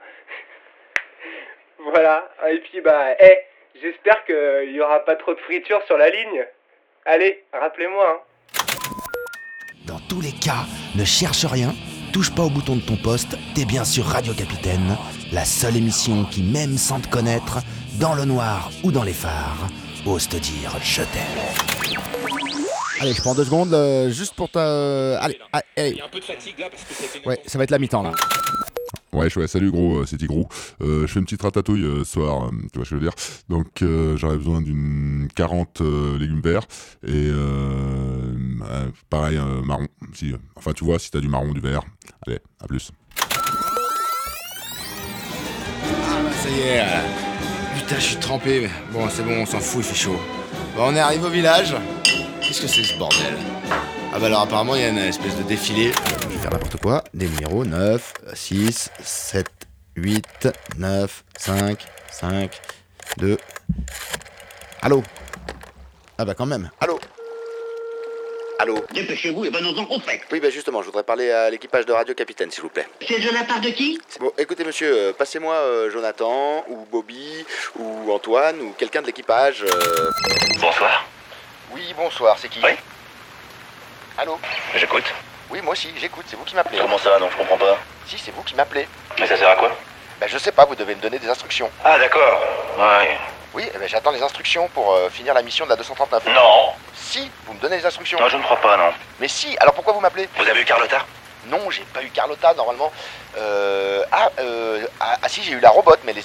voilà. 1.80 2.30
Et 2.50 2.60
puis 2.60 2.82
bah, 2.82 3.16
eh, 3.20 3.40
j'espère 3.82 4.24
qu'il 4.26 4.72
y 4.72 4.82
aura 4.82 5.00
pas 5.06 5.16
trop 5.16 5.34
de 5.34 5.40
friture 5.42 5.82
sur 5.84 5.98
la 5.98 6.10
ligne. 6.10 6.46
Allez, 7.06 7.44
rappelez-moi. 7.54 8.08
Hein. 8.08 8.30
Dans 9.88 10.00
tous 10.08 10.22
les 10.22 10.34
cas, 10.34 10.66
ne 10.98 11.04
cherche 11.04 11.46
rien, 11.46 11.74
touche 12.12 12.32
pas 12.32 12.44
au 12.44 12.50
bouton 12.50 12.76
de 12.76 12.82
ton 12.82 12.96
poste, 12.98 13.38
t'es 13.54 13.66
bien 13.66 13.84
sur 13.84 14.06
Radio 14.06 14.34
Capitaine, 14.34 14.98
la 15.32 15.46
seule 15.46 15.78
émission 15.78 16.26
qui, 16.26 16.42
même 16.44 16.78
sans 16.78 17.00
te 17.00 17.08
connaître, 17.08 17.60
dans 18.00 18.14
le 18.14 18.26
noir 18.26 18.72
ou 18.84 18.92
dans 18.92 19.04
les 19.04 19.14
phares, 19.14 19.68
ose 20.06 20.28
te 20.28 20.38
dire 20.38 20.76
je 20.82 21.02
t'aime. 21.02 22.00
Allez, 23.02 23.14
je 23.14 23.22
prends 23.22 23.36
deux 23.36 23.46
secondes 23.46 23.74
euh, 23.74 24.10
juste 24.10 24.34
pour 24.36 24.50
ta. 24.50 25.20
Allez, 25.20 25.40
allez, 25.54 25.64
allez. 25.78 26.02
un 26.04 26.10
peu 26.10 26.20
de 26.20 26.26
fatigue 26.26 26.60
là 26.60 26.68
parce 26.70 26.84
que 26.84 27.28
Ouais, 27.30 27.40
ça 27.46 27.58
va 27.58 27.64
être 27.64 27.72
la 27.72 27.80
mi-temps 27.80 28.04
là. 28.04 28.12
Ouais, 29.12 29.28
salut 29.48 29.72
gros, 29.72 29.98
euh, 29.98 30.06
c'est 30.06 30.18
Tigrou. 30.18 30.48
Euh, 30.82 31.02
je 31.02 31.08
fais 31.08 31.20
une 31.20 31.26
petite 31.26 31.42
ratatouille 31.42 31.84
euh, 31.84 32.04
ce 32.04 32.14
soir, 32.14 32.52
tu 32.72 32.78
vois 32.78 32.86
ce 32.86 32.92
que 32.92 32.96
je 32.96 32.96
veux 32.96 33.02
dire. 33.02 33.14
Donc 33.50 33.84
j'aurais 34.18 34.38
besoin 34.38 34.62
d'une 34.62 35.28
40 35.36 35.82
euh, 35.82 36.18
légumes 36.20 36.42
verts 36.42 36.68
et 37.06 37.30
euh, 37.32 38.36
pareil 39.10 39.40
marron. 39.66 39.88
Si, 40.14 40.34
enfin 40.56 40.74
tu 40.74 40.84
vois, 40.84 41.00
si 41.00 41.10
t'as 41.10 41.22
du 41.22 41.28
marron, 41.28 41.54
du 41.54 41.60
vert. 41.60 41.82
Allez, 42.28 42.40
à 42.62 42.68
plus. 42.68 42.92
Ah 43.18 43.24
bah 46.24 46.32
ça 46.32 46.50
y 46.50 46.60
est. 46.60 46.84
Putain, 47.80 47.96
je 47.96 48.02
suis 48.06 48.18
trempé. 48.18 48.70
Bon, 48.94 49.08
c'est 49.10 49.24
bon, 49.24 49.42
on 49.42 49.46
s'en 49.46 49.60
fout, 49.60 49.84
il 49.84 49.86
fait 49.90 49.96
chaud. 49.96 50.20
Bon, 50.76 50.84
on 50.90 50.96
est 50.96 51.00
arrivé 51.00 51.26
au 51.26 51.30
village. 51.32 51.76
Qu'est-ce 52.42 52.62
que 52.62 52.68
c'est 52.68 52.84
ce 52.84 52.98
bordel? 52.98 53.34
Ah 54.14 54.20
bah 54.20 54.28
alors 54.28 54.42
apparemment, 54.42 54.76
il 54.76 54.82
y 54.82 54.86
a 54.86 54.90
une 54.90 54.98
espèce 54.98 55.36
de 55.38 55.44
défilé. 55.44 55.92
Vais 56.40 56.44
faire 56.44 56.52
n'importe 56.54 56.82
quoi. 56.82 57.04
Des 57.14 57.28
numéros 57.28 57.66
9, 57.66 58.14
6, 58.34 58.92
7, 59.04 59.46
8, 59.98 60.48
9, 60.78 61.24
5, 61.38 61.86
5, 62.12 62.62
2. 63.18 63.38
Allô? 64.82 65.04
Ah 66.18 66.24
bah 66.24 66.34
quand 66.36 66.46
même. 66.46 66.72
Allô? 66.80 66.98
Allô? 68.58 68.86
Dépêchez-vous 68.94 69.44
et 69.46 69.50
venons-en 69.50 69.84
au 69.94 70.00
fait. 70.00 70.22
Oui, 70.32 70.40
bah 70.40 70.50
justement, 70.50 70.82
je 70.82 70.86
voudrais 70.86 71.04
parler 71.04 71.30
à 71.30 71.50
l'équipage 71.50 71.86
de 71.86 71.92
Radio 71.92 72.16
Capitaine, 72.16 72.50
s'il 72.52 72.64
vous 72.64 72.70
plaît. 72.70 72.88
C'est 73.06 73.20
de 73.20 73.34
la 73.34 73.44
part 73.44 73.60
de 73.60 73.72
qui? 73.72 74.00
Bon, 74.22 74.32
écoutez 74.38 74.64
monsieur, 74.64 74.96
euh, 74.96 75.12
passez-moi 75.14 75.56
euh, 75.56 75.92
Jonathan, 75.92 76.64
ou 76.70 76.86
Bobby, 76.90 77.46
ou 77.78 78.14
Antoine, 78.14 78.62
ou 78.62 78.72
quelqu'un 78.78 79.02
de 79.02 79.08
l'équipage. 79.08 79.64
euh. 79.64 80.10
Bonsoir. 80.62 81.06
Oui, 81.74 81.94
bonsoir, 81.98 82.38
c'est 82.40 82.48
qui? 82.48 82.62
Oui. 82.64 82.72
Allô? 84.18 84.40
J'écoute. 84.78 85.14
Oui, 85.50 85.62
moi 85.62 85.74
aussi, 85.74 85.90
j'écoute, 86.00 86.26
c'est 86.28 86.36
vous 86.36 86.44
qui 86.44 86.56
m'appelez. 86.56 86.78
Comment 86.80 86.98
ça 86.98 87.18
Non, 87.20 87.28
je 87.32 87.38
comprends 87.38 87.58
pas. 87.58 87.78
Si, 88.06 88.18
c'est 88.18 88.32
vous 88.32 88.44
qui 88.44 88.56
m'appelez. 88.56 88.88
Mais 89.20 89.28
ça 89.28 89.36
sert 89.36 89.50
à 89.50 89.56
quoi? 89.56 89.72
Bah 90.20 90.28
je 90.28 90.38
sais 90.38 90.52
pas, 90.52 90.66
vous 90.66 90.76
devez 90.76 90.96
me 90.96 91.02
donner 91.02 91.18
des 91.18 91.30
instructions. 91.30 91.72
Ah, 91.84 91.98
d'accord. 91.98 92.42
Ouais. 92.78 93.18
Oui, 93.54 93.64
eh 93.74 93.78
ben, 93.78 93.88
j'attends 93.88 94.12
les 94.12 94.22
instructions 94.22 94.68
pour 94.74 94.94
euh, 94.94 95.10
finir 95.10 95.34
la 95.34 95.42
mission 95.42 95.66
de 95.66 95.70
la 95.72 95.76
239. 95.76 96.26
Non. 96.28 96.74
Si, 96.94 97.32
vous 97.46 97.54
me 97.54 97.60
donnez 97.60 97.78
les 97.78 97.86
instructions. 97.86 98.20
Non, 98.20 98.28
je 98.28 98.38
ne 98.38 98.44
crois 98.44 98.58
pas, 98.58 98.78
non. 98.78 98.92
Mais 99.20 99.28
si, 99.28 99.58
alors 99.60 99.74
pourquoi 99.74 99.94
vous 99.94 100.02
m'appelez? 100.02 100.28
Vous 100.38 100.48
avez 100.48 100.62
eu 100.62 100.66
Carlotta? 100.66 101.06
Non, 101.48 101.70
j'ai 101.72 101.84
pas 101.94 102.04
eu 102.04 102.10
Carlotta, 102.10 102.54
normalement. 102.54 102.92
Euh... 103.38 104.04
Ah, 104.12 104.30
euh... 104.40 104.86
Ah, 105.00 105.18
ah, 105.24 105.30
si, 105.30 105.42
j'ai 105.42 105.54
eu 105.54 105.60
la 105.60 105.70
robot, 105.70 105.96
mais 106.04 106.14
les... 106.14 106.24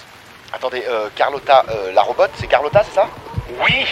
Attendez, 0.53 0.85
euh, 0.89 1.09
Carlotta, 1.17 1.65
euh, 1.71 1.93
la 1.93 2.03
robot, 2.03 2.27
c'est 2.35 2.47
Carlotta, 2.47 2.83
c'est 2.85 2.95
ça? 2.95 3.09
Oui 3.61 3.87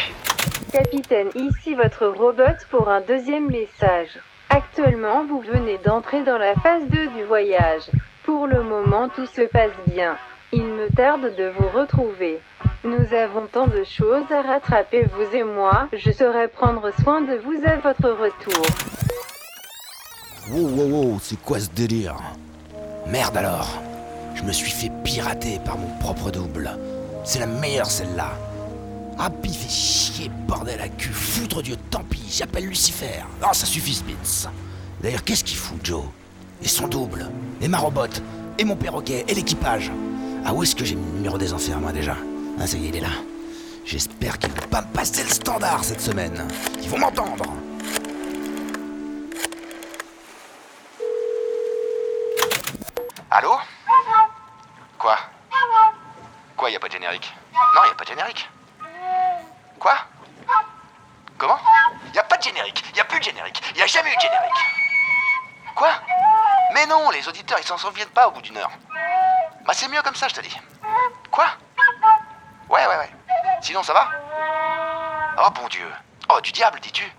Capitaine, 0.73 1.31
ici 1.35 1.75
votre 1.75 2.07
robot 2.07 2.57
pour 2.71 2.89
un 2.89 3.01
deuxième 3.01 3.49
message. 3.49 4.19
Actuellement, 4.55 5.25
vous 5.25 5.41
venez 5.41 5.79
d'entrer 5.79 6.25
dans 6.25 6.37
la 6.37 6.55
phase 6.57 6.83
2 6.91 7.07
du 7.17 7.25
voyage. 7.25 7.85
Pour 8.23 8.47
le 8.47 8.63
moment, 8.63 9.09
tout 9.09 9.25
se 9.25 9.41
passe 9.49 9.73
bien. 9.87 10.19
Il 10.53 10.65
me 10.65 10.95
tarde 10.95 11.35
de 11.39 11.51
vous 11.57 11.69
retrouver. 11.69 12.39
Nous 12.85 13.15
avons 13.15 13.47
tant 13.51 13.67
de 13.67 13.83
choses 13.83 14.31
à 14.31 14.43
rattraper, 14.43 15.05
vous 15.05 15.35
et 15.35 15.43
moi. 15.43 15.89
Je 15.95 16.11
saurai 16.11 16.49
prendre 16.49 16.91
soin 17.03 17.23
de 17.23 17.37
vous 17.37 17.67
à 17.67 17.77
votre 17.77 18.11
retour. 18.11 18.63
Wow, 20.51 20.69
wow, 20.69 20.87
wow, 20.87 21.19
c'est 21.23 21.41
quoi 21.41 21.59
ce 21.59 21.71
délire? 21.71 22.17
Merde 23.07 23.39
alors 23.39 23.81
Je 24.35 24.43
me 24.43 24.53
suis 24.53 24.71
fait 24.71 24.93
pirater 25.03 25.61
par 25.65 25.79
mon 25.79 25.97
propre 25.99 26.31
double. 26.31 26.73
C'est 27.25 27.41
la 27.41 27.47
meilleure 27.47 27.91
celle-là. 27.91 28.33
Ah, 29.25 29.31
puis 29.31 29.53
chier, 29.53 30.29
bordel 30.49 30.81
à 30.81 30.89
cul, 30.89 31.13
foutre 31.13 31.63
Dieu, 31.63 31.77
tant 31.93 32.03
pis, 32.03 32.25
j'appelle 32.29 32.67
Lucifer. 32.67 33.23
Non, 33.41 33.53
ça 33.53 33.67
suffit, 33.67 33.95
Spitz. 33.95 34.49
D'ailleurs, 35.01 35.23
qu'est-ce 35.23 35.45
qu'il 35.45 35.57
fout, 35.57 35.79
Joe? 35.85 36.03
Et 36.61 36.67
son 36.67 36.89
double 36.89 37.31
Et 37.61 37.69
ma 37.69 37.79
robot 37.79 38.09
Et 38.59 38.65
mon 38.65 38.75
perroquet 38.75 39.25
Et 39.29 39.35
l'équipage 39.35 39.93
Ah, 40.45 40.53
où 40.53 40.65
est-ce 40.65 40.75
que 40.75 40.85
j'ai 40.85 40.97
mis 40.97 41.07
le 41.07 41.13
numéro 41.19 41.39
des 41.39 41.53
enfers, 41.53 41.79
moi, 41.79 41.93
déjà? 41.93 42.17
Ah, 42.59 42.67
ça 42.67 42.77
y 42.77 42.87
est, 42.87 42.89
il 42.89 42.97
est 42.97 43.01
là. 43.01 43.11
J'espère 43.85 44.41
qu'ils 44.41 44.51
vont 44.51 44.67
pas 44.69 44.83
me 44.83 44.89
passer 44.89 45.23
le 45.23 45.31
standard 45.31 45.85
cette 45.85 46.01
semaine. 46.01 46.45
Ils 46.83 46.89
vont 46.89 46.99
m'entendre. 46.99 47.45
Allô? 53.31 53.55
Quoi? 54.99 55.17
Quoi, 56.57 56.71
y 56.71 56.75
a 56.75 56.81
pas 56.81 56.89
de 56.89 56.93
générique? 56.95 57.33
Non, 57.53 57.85
y 57.87 57.91
a 57.93 57.95
pas 57.95 58.03
de 58.03 58.09
générique. 58.09 58.49
Quoi 59.83 59.99
Comment 61.37 61.59
Y 62.15 62.19
a 62.21 62.23
pas 62.23 62.37
de 62.37 62.43
générique, 62.45 62.85
y 62.95 63.01
a 63.01 63.05
plus 63.05 63.19
de 63.19 63.25
générique, 63.25 63.61
y 63.75 63.83
a 63.83 63.87
jamais 63.87 64.13
eu 64.13 64.15
de 64.15 64.21
générique. 64.21 64.53
Quoi 65.75 65.91
Mais 66.73 66.87
non, 66.87 67.11
les 67.11 67.27
auditeurs, 67.27 67.59
ils 67.59 67.67
s'en 67.67 67.77
souviennent 67.77 68.09
pas 68.11 68.29
au 68.29 68.31
bout 68.31 68.43
d'une 68.43 68.57
heure. 68.59 68.71
Bah 69.67 69.73
c'est 69.75 69.89
mieux 69.89 70.01
comme 70.03 70.15
ça, 70.15 70.29
je 70.29 70.35
te 70.35 70.41
dis. 70.41 70.57
Quoi 71.33 71.47
Ouais, 72.69 72.87
ouais, 72.87 72.97
ouais. 72.97 73.11
Sinon, 73.61 73.83
ça 73.83 73.93
va 73.93 74.09
Oh 75.39 75.51
bon 75.51 75.67
Dieu. 75.67 75.93
Oh, 76.29 76.41
du 76.41 76.53
diable, 76.53 76.79
dis-tu 76.79 77.13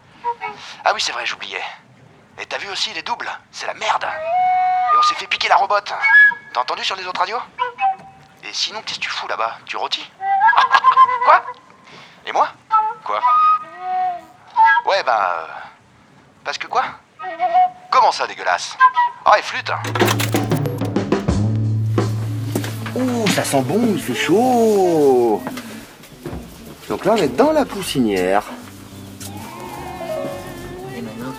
Ah 0.86 0.94
oui, 0.94 1.02
c'est 1.02 1.12
vrai, 1.12 1.26
j'oubliais. 1.26 1.64
Et 2.40 2.46
t'as 2.46 2.60
vu 2.60 2.70
aussi 2.70 2.94
les 2.94 3.02
doubles 3.02 3.30
C'est 3.52 3.68
la 3.68 3.74
merde. 3.74 4.06
Et 4.06 4.98
on 4.98 5.02
s'est 5.02 5.16
fait 5.16 5.28
piquer 5.28 5.50
la 5.50 5.58
robot. 5.58 5.82
T'as 5.82 6.62
entendu 6.62 6.86
sur 6.86 6.96
les 6.96 7.06
autres 7.06 7.20
radios 7.20 7.42
Et 8.42 8.54
sinon, 8.54 8.82
qu'est-ce 8.84 9.00
que 9.00 9.04
tu 9.04 9.10
fous 9.10 9.28
là-bas? 9.28 9.58
Tu 9.66 9.76
rôtis? 9.76 10.10
Quoi? 11.26 11.44
Et 12.28 12.32
moi 12.32 12.48
Quoi 13.06 13.20
Ouais, 14.88 15.04
bah... 15.06 15.36
euh, 15.40 15.48
Parce 16.44 16.58
que 16.58 16.68
quoi 16.68 16.84
Comment 17.92 18.12
ça, 18.12 18.28
dégueulasse 18.28 18.78
Ah, 19.26 19.38
et 19.38 19.42
flûte 19.42 19.72
Ouh, 22.96 23.28
ça 23.30 23.44
sent 23.44 23.62
bon, 23.62 23.82
il 23.94 24.02
fait 24.02 24.14
chaud. 24.16 25.42
Donc 26.90 27.06
là, 27.06 27.14
on 27.14 27.18
est 27.18 27.28
dans 27.36 27.52
la 27.52 27.66
poussinière. 27.66 28.44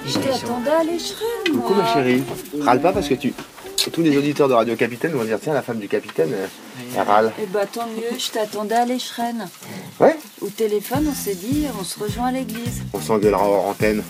Je 0.06 0.18
t'attendais 0.18 0.70
à 0.70 0.84
l'échelle. 0.84 1.16
Coucou 1.52 1.74
ma 1.74 1.92
chérie. 1.92 2.22
Râle 2.60 2.80
pas 2.80 2.92
parce 2.92 3.08
que 3.08 3.14
tu. 3.14 3.32
Tous 3.92 4.00
les 4.02 4.16
auditeurs 4.16 4.48
de 4.48 4.54
Radio 4.54 4.76
Capitaine 4.76 5.12
vont 5.12 5.24
dire 5.24 5.38
tiens, 5.40 5.52
la 5.52 5.60
femme 5.62 5.78
du 5.78 5.88
capitaine, 5.88 6.32
euh, 6.32 6.46
elle 6.96 7.02
râle. 7.02 7.32
Eh 7.40 7.44
bah 7.46 7.66
tant 7.70 7.86
mieux, 7.86 8.18
je 8.18 8.30
t'attendais 8.30 8.74
à 8.76 8.84
l'échelle. 8.86 9.46
Ouais 10.00 10.16
Au 10.44 10.48
téléphone, 10.48 11.06
on 11.10 11.14
s'est 11.14 11.36
dit, 11.36 11.64
on 11.80 11.82
se 11.84 11.98
rejoint 11.98 12.26
à 12.26 12.32
l'église. 12.32 12.82
On 12.92 13.00
s'engueulera 13.00 13.42
hors 13.42 13.68
antenne. 13.68 14.02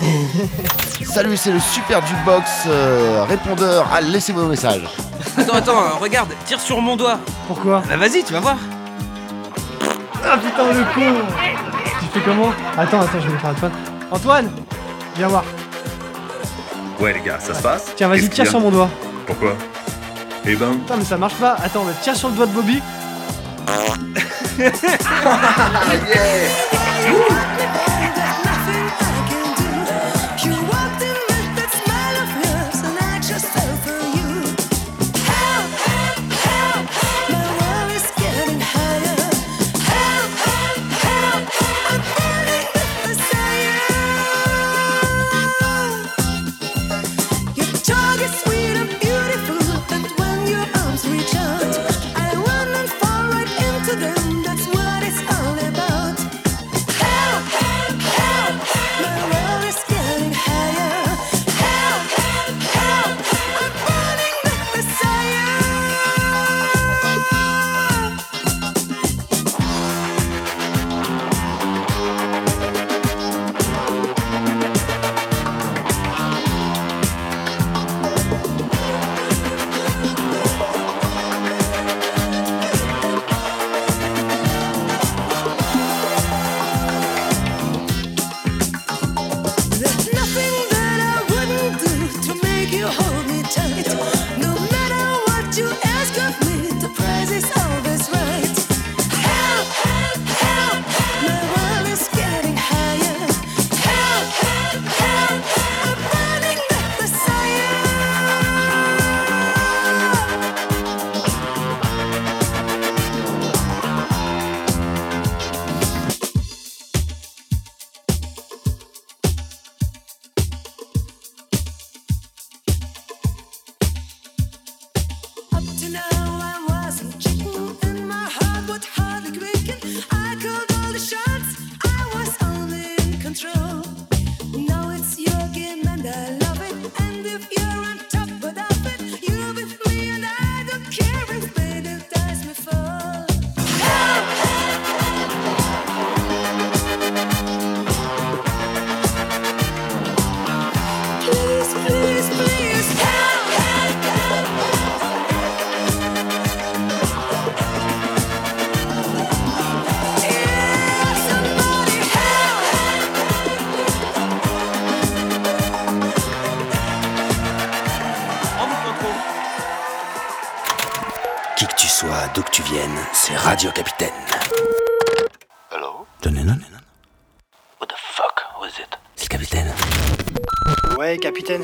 Salut, 1.04 1.36
c'est 1.36 1.52
le 1.52 1.60
super 1.60 2.00
jukebox 2.06 2.50
euh, 2.66 3.24
répondeur. 3.28 3.86
Ah, 3.92 4.00
laissez 4.00 4.32
vos 4.32 4.46
messages. 4.46 4.88
Attends, 5.36 5.52
attends, 5.54 5.82
euh, 5.82 5.98
regarde, 6.00 6.30
tire 6.46 6.60
sur 6.60 6.80
mon 6.80 6.96
doigt. 6.96 7.18
Pourquoi 7.46 7.82
Bah 7.86 7.98
vas-y, 7.98 8.24
tu 8.24 8.32
vas 8.32 8.40
voir. 8.40 8.56
Ah 10.24 10.38
putain, 10.38 10.72
le 10.72 10.82
con 10.94 11.26
Tu 12.00 12.06
fais 12.06 12.24
comment 12.24 12.52
Attends, 12.78 13.02
attends, 13.02 13.20
je 13.20 13.28
vais 13.28 13.38
faire 13.38 13.50
Antoine. 13.50 13.72
Antoine 14.10 14.50
Viens 15.16 15.28
voir. 15.28 15.44
Ouais 17.00 17.12
les 17.12 17.20
gars, 17.20 17.38
ça 17.38 17.52
se 17.52 17.60
passe 17.60 17.92
Tiens, 17.96 18.08
vas-y, 18.08 18.20
Qu'est-ce 18.20 18.30
qu'il 18.30 18.34
tire 18.36 18.44
y 18.44 18.48
a 18.48 18.50
sur 18.50 18.60
mon 18.60 18.70
doigt. 18.70 18.88
Pourquoi? 19.26 19.56
Eh 20.46 20.56
ben, 20.56 20.72
Putain, 20.72 20.96
mais 20.96 21.04
ça 21.04 21.18
marche 21.18 21.34
pas. 21.34 21.54
Attends, 21.62 21.84
mais 21.84 21.92
tire 22.00 22.16
sur 22.16 22.30
le 22.30 22.36
doigt 22.36 22.46
de 22.46 22.52
Bobby. 22.52 22.80
yeah. 24.58 24.72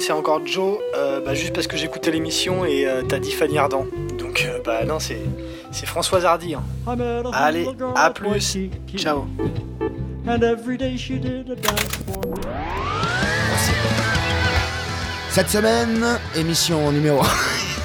C'est 0.08 0.14
encore 0.14 0.40
Joe. 0.46 0.78
Euh, 0.96 1.20
bah, 1.20 1.34
juste 1.34 1.52
parce 1.52 1.66
que 1.66 1.76
j'écoutais 1.76 2.10
l'émission 2.10 2.64
et 2.64 2.86
euh, 2.86 3.02
t'as 3.06 3.18
dit 3.18 3.30
Fanny 3.30 3.58
Ardant. 3.58 3.84
Donc, 4.18 4.48
euh, 4.48 4.58
bah 4.64 4.86
non, 4.86 4.98
c'est 4.98 5.20
c'est 5.70 5.84
Françoise 5.84 6.24
Hardy. 6.24 6.54
hein. 6.54 6.62
Allez, 7.34 7.68
à 7.94 8.08
plus. 8.08 8.56
Ciao. 8.96 9.26
And 10.26 10.40
every 10.40 10.78
day 10.78 10.96
she 10.96 11.20
did 11.20 11.50
a 11.50 11.56
dance 11.56 11.82
for 12.06 12.26
me. 12.26 12.40
Cette 15.28 15.50
semaine, 15.50 16.18
émission 16.34 16.90
numéro 16.90 17.20
1. 17.20 17.24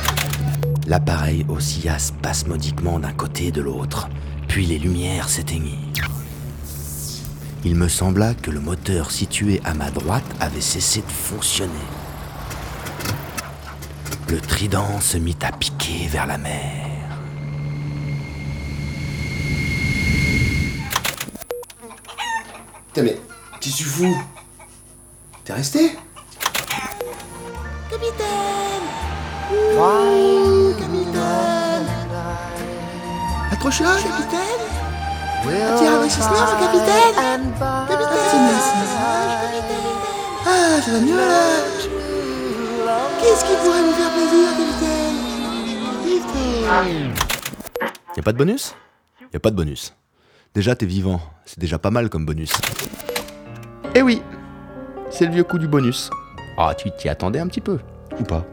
L'appareil 0.87 1.45
oscilla 1.49 1.99
spasmodiquement 1.99 2.99
d'un 2.99 3.11
côté 3.11 3.47
et 3.47 3.51
de 3.51 3.61
l'autre, 3.61 4.07
puis 4.47 4.65
les 4.65 4.79
lumières 4.79 5.27
s'éteignirent. 5.27 6.09
Il 7.65 7.75
me 7.75 7.89
sembla 7.89 8.33
que 8.33 8.49
le 8.49 8.61
moteur 8.61 9.11
situé 9.11 9.59
à 9.65 9.73
ma 9.73 9.91
droite 9.91 10.23
avait 10.39 10.61
cessé 10.61 11.01
de 11.01 11.11
fonctionner. 11.11 11.73
Le 14.33 14.41
trident 14.41 14.99
se 14.99 15.19
mit 15.19 15.37
à 15.43 15.51
piquer 15.51 16.07
vers 16.07 16.25
la 16.25 16.39
mer. 16.39 16.87
Putain, 22.87 23.03
mais 23.03 23.21
tissu 23.59 23.83
fou. 23.83 24.11
T'es 25.45 25.53
resté? 25.53 25.95
Capitaine! 27.91 28.87
Ouais, 29.51 30.73
capitaine! 30.79 31.87
Accroche-la, 33.51 33.93
capitaine! 33.97 34.63
Tiens, 35.77 35.99
avec 35.99 36.09
ce 36.09 36.21
soir, 36.21 36.57
capitaine. 36.59 37.53
Capitaine 37.87 38.23
Ah, 40.47 40.81
ça 40.83 40.91
va 40.91 40.99
mieux 41.01 41.17
là 41.17 41.82
Qu'est-ce 43.23 43.45
qui 43.45 43.55
pourrait 43.63 43.81
nous 43.81 43.93
faire 43.93 44.11
plaisir, 44.11 44.49
capitaine 44.57 45.13
Y 48.15 48.19
a 48.19 48.23
pas 48.23 48.31
de 48.33 48.37
bonus? 48.37 48.75
Y 49.33 49.37
a 49.37 49.39
pas 49.39 49.49
de 49.49 49.55
bonus. 49.55 49.93
Déjà, 50.53 50.75
t'es 50.75 50.85
vivant. 50.85 51.19
C'est 51.45 51.59
déjà 51.59 51.79
pas 51.79 51.89
mal 51.89 52.09
comme 52.09 52.25
bonus. 52.25 52.51
Eh 53.95 54.01
oui 54.01 54.21
C'est 55.09 55.25
le 55.25 55.31
vieux 55.31 55.43
coup 55.43 55.57
du 55.57 55.67
bonus. 55.67 56.09
Ah, 56.57 56.73
tu 56.75 56.91
t'y 56.91 57.09
attendais 57.09 57.39
un 57.39 57.47
petit 57.47 57.61
peu 57.61 57.79
Ou 58.19 58.23
pas 58.23 58.45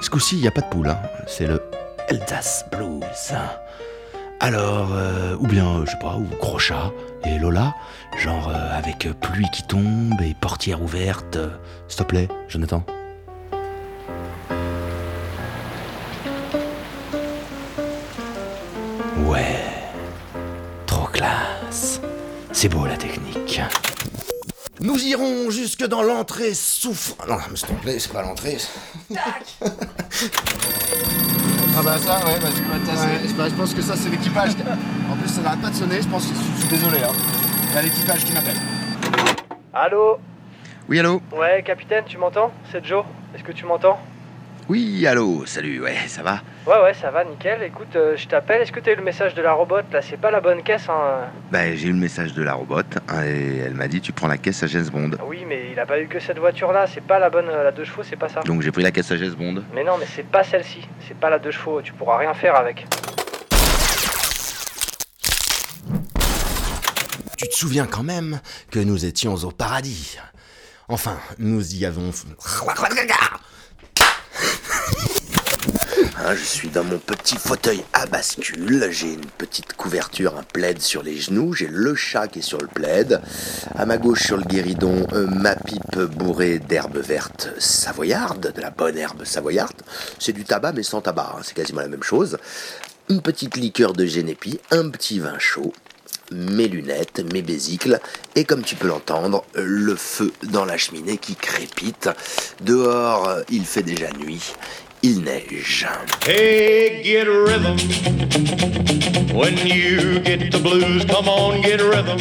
Ce 0.00 0.10
coup-ci, 0.10 0.38
y 0.38 0.48
a 0.48 0.50
pas 0.50 0.60
de 0.62 0.66
poule. 0.68 0.88
hein. 0.88 0.98
C'est 1.26 1.46
le 1.46 1.62
Eldas 2.08 2.64
Blues. 2.72 3.32
Alors, 4.40 4.88
euh, 4.92 5.36
ou 5.38 5.46
bien, 5.46 5.66
euh, 5.66 5.86
je 5.86 5.92
sais 5.92 5.98
pas, 6.00 6.16
ou 6.16 6.26
Crochat 6.38 6.90
et 7.24 7.38
Lola, 7.38 7.72
genre 8.18 8.48
euh, 8.50 8.76
avec 8.78 9.08
pluie 9.20 9.48
qui 9.52 9.62
tombe 9.62 10.20
et 10.20 10.34
portière 10.38 10.82
ouverte. 10.82 11.38
S'il 11.88 12.00
te 12.00 12.04
plaît, 12.04 12.28
Jonathan. 12.48 12.84
Ouais, 19.18 19.56
trop 20.86 21.06
classe. 21.06 22.00
C'est 22.52 22.68
beau 22.68 22.86
la 22.86 22.96
technique. 22.96 23.60
Nous 24.80 24.98
irons 25.04 25.50
jusque 25.50 25.84
dans 25.86 26.02
l'entrée 26.02 26.52
souffre. 26.54 27.14
Non, 27.28 27.36
mais 27.50 27.56
s'il 27.56 27.68
te 27.68 27.72
plaît, 27.74 27.98
c'est 27.98 28.12
pas 28.12 28.22
l'entrée. 28.22 28.58
Ah 31.76 31.82
bah 31.82 31.98
ça, 31.98 32.18
ouais, 32.24 32.38
bah, 32.40 32.46
ouais, 32.46 33.26
je- 33.26 33.34
bah, 33.34 33.48
je 33.48 33.54
pense 33.56 33.74
que 33.74 33.82
ça 33.82 33.96
c'est 33.96 34.08
l'équipage. 34.08 34.52
En 35.10 35.16
plus 35.16 35.26
ça 35.28 35.40
n'arrête 35.40 35.60
pas 35.60 35.70
de 35.70 35.74
sonner, 35.74 36.00
je 36.00 36.06
pense 36.06 36.24
que 36.26 36.32
je 36.36 36.60
suis 36.60 36.68
désolé. 36.68 36.98
Hein. 37.02 37.10
Il 37.70 37.74
y 37.74 37.78
a 37.78 37.82
l'équipage 37.82 38.24
qui 38.24 38.32
m'appelle. 38.32 38.54
Allô? 39.72 40.18
Oui, 40.88 41.00
allô? 41.00 41.20
Ouais, 41.36 41.64
capitaine, 41.66 42.04
tu 42.06 42.16
m'entends? 42.16 42.52
C'est 42.70 42.84
Joe. 42.86 43.04
Est-ce 43.34 43.42
que 43.42 43.50
tu 43.50 43.64
m'entends? 43.66 43.98
Oui, 44.66 45.06
allô, 45.06 45.44
salut, 45.44 45.82
ouais, 45.82 45.94
ça 46.08 46.22
va 46.22 46.40
Ouais, 46.66 46.80
ouais, 46.82 46.94
ça 46.94 47.10
va, 47.10 47.22
nickel. 47.22 47.62
Écoute, 47.62 47.96
euh, 47.96 48.16
je 48.16 48.26
t'appelle. 48.26 48.62
Est-ce 48.62 48.72
que 48.72 48.80
t'as 48.80 48.92
eu 48.92 48.96
le 48.96 49.02
message 49.02 49.34
de 49.34 49.42
la 49.42 49.52
robot 49.52 49.80
Là, 49.92 50.00
c'est 50.00 50.16
pas 50.16 50.30
la 50.30 50.40
bonne 50.40 50.62
caisse, 50.62 50.88
hein. 50.88 51.26
Bah 51.52 51.74
j'ai 51.74 51.88
eu 51.88 51.92
le 51.92 51.98
message 51.98 52.32
de 52.32 52.42
la 52.42 52.54
robot 52.54 52.80
hein, 53.08 53.24
et 53.26 53.58
elle 53.58 53.74
m'a 53.74 53.88
dit 53.88 54.00
tu 54.00 54.12
prends 54.12 54.26
la 54.26 54.38
caisse 54.38 54.62
à 54.62 54.66
James 54.66 54.88
Bond. 54.88 55.10
Oui, 55.26 55.44
mais 55.46 55.70
il 55.70 55.78
a 55.78 55.84
pas 55.84 56.00
eu 56.00 56.06
que 56.06 56.18
cette 56.18 56.38
voiture-là. 56.38 56.86
C'est 56.86 57.02
pas 57.02 57.18
la 57.18 57.28
bonne, 57.28 57.50
euh, 57.50 57.62
la 57.62 57.72
deux 57.72 57.84
chevaux, 57.84 58.02
c'est 58.02 58.16
pas 58.16 58.30
ça. 58.30 58.40
Donc 58.40 58.62
j'ai 58.62 58.72
pris 58.72 58.82
la 58.82 58.90
caisse 58.90 59.12
à 59.12 59.18
James 59.18 59.34
Bond. 59.34 59.62
Mais 59.74 59.84
non, 59.84 59.98
mais 59.98 60.06
c'est 60.06 60.26
pas 60.26 60.42
celle-ci. 60.42 60.88
C'est 61.06 61.18
pas 61.18 61.28
la 61.28 61.38
deux 61.38 61.50
chevaux. 61.50 61.82
Tu 61.82 61.92
pourras 61.92 62.16
rien 62.16 62.32
faire 62.32 62.56
avec. 62.56 62.86
Tu 67.36 67.48
te 67.48 67.54
souviens 67.54 67.86
quand 67.86 68.02
même 68.02 68.40
que 68.70 68.78
nous 68.78 69.04
étions 69.04 69.34
au 69.34 69.50
paradis? 69.50 70.18
Enfin, 70.88 71.18
nous 71.38 71.74
y 71.74 71.84
avons... 71.84 72.10
Hein, 76.26 76.34
je 76.36 76.42
suis 76.42 76.70
dans 76.70 76.84
mon 76.84 76.96
petit 76.96 77.36
fauteuil 77.36 77.84
à 77.92 78.06
bascule, 78.06 78.88
j'ai 78.90 79.12
une 79.12 79.26
petite 79.26 79.74
couverture, 79.74 80.38
un 80.38 80.42
plaid 80.42 80.80
sur 80.80 81.02
les 81.02 81.18
genoux, 81.18 81.52
j'ai 81.52 81.66
le 81.66 81.94
chat 81.94 82.28
qui 82.28 82.38
est 82.38 82.42
sur 82.42 82.56
le 82.56 82.66
plaid, 82.66 83.20
à 83.76 83.84
ma 83.84 83.98
gauche 83.98 84.22
sur 84.22 84.38
le 84.38 84.44
guéridon, 84.44 85.06
euh, 85.12 85.26
ma 85.26 85.54
pipe 85.54 85.98
bourrée 86.16 86.60
d'herbe 86.60 86.96
verte 86.96 87.50
savoyarde, 87.58 88.54
de 88.56 88.60
la 88.62 88.70
bonne 88.70 88.96
herbe 88.96 89.24
savoyarde, 89.24 89.76
c'est 90.18 90.32
du 90.32 90.44
tabac 90.44 90.72
mais 90.72 90.82
sans 90.82 91.02
tabac, 91.02 91.34
hein, 91.36 91.40
c'est 91.42 91.54
quasiment 91.54 91.82
la 91.82 91.88
même 91.88 92.02
chose, 92.02 92.38
une 93.10 93.20
petite 93.20 93.58
liqueur 93.58 93.92
de 93.92 94.06
génépi, 94.06 94.58
un 94.70 94.88
petit 94.88 95.18
vin 95.18 95.38
chaud, 95.38 95.74
mes 96.32 96.68
lunettes, 96.68 97.22
mes 97.34 97.42
bésicles, 97.42 98.00
et 98.34 98.46
comme 98.46 98.62
tu 98.62 98.76
peux 98.76 98.88
l'entendre, 98.88 99.44
le 99.52 99.94
feu 99.94 100.32
dans 100.44 100.64
la 100.64 100.78
cheminée 100.78 101.18
qui 101.18 101.36
crépite. 101.36 102.08
Dehors, 102.62 103.28
il 103.50 103.66
fait 103.66 103.82
déjà 103.82 104.10
nuit, 104.12 104.54
il 105.04 105.20
neige. 105.20 105.86
Hey, 106.24 107.02
get 107.02 107.28
rhythm. 107.28 107.76
When 109.36 109.54
you 109.66 110.20
get 110.20 110.50
the 110.50 110.58
blues, 110.62 111.04
come 111.04 111.28
on, 111.28 111.60
get 111.60 111.80
rhythm. 111.82 112.18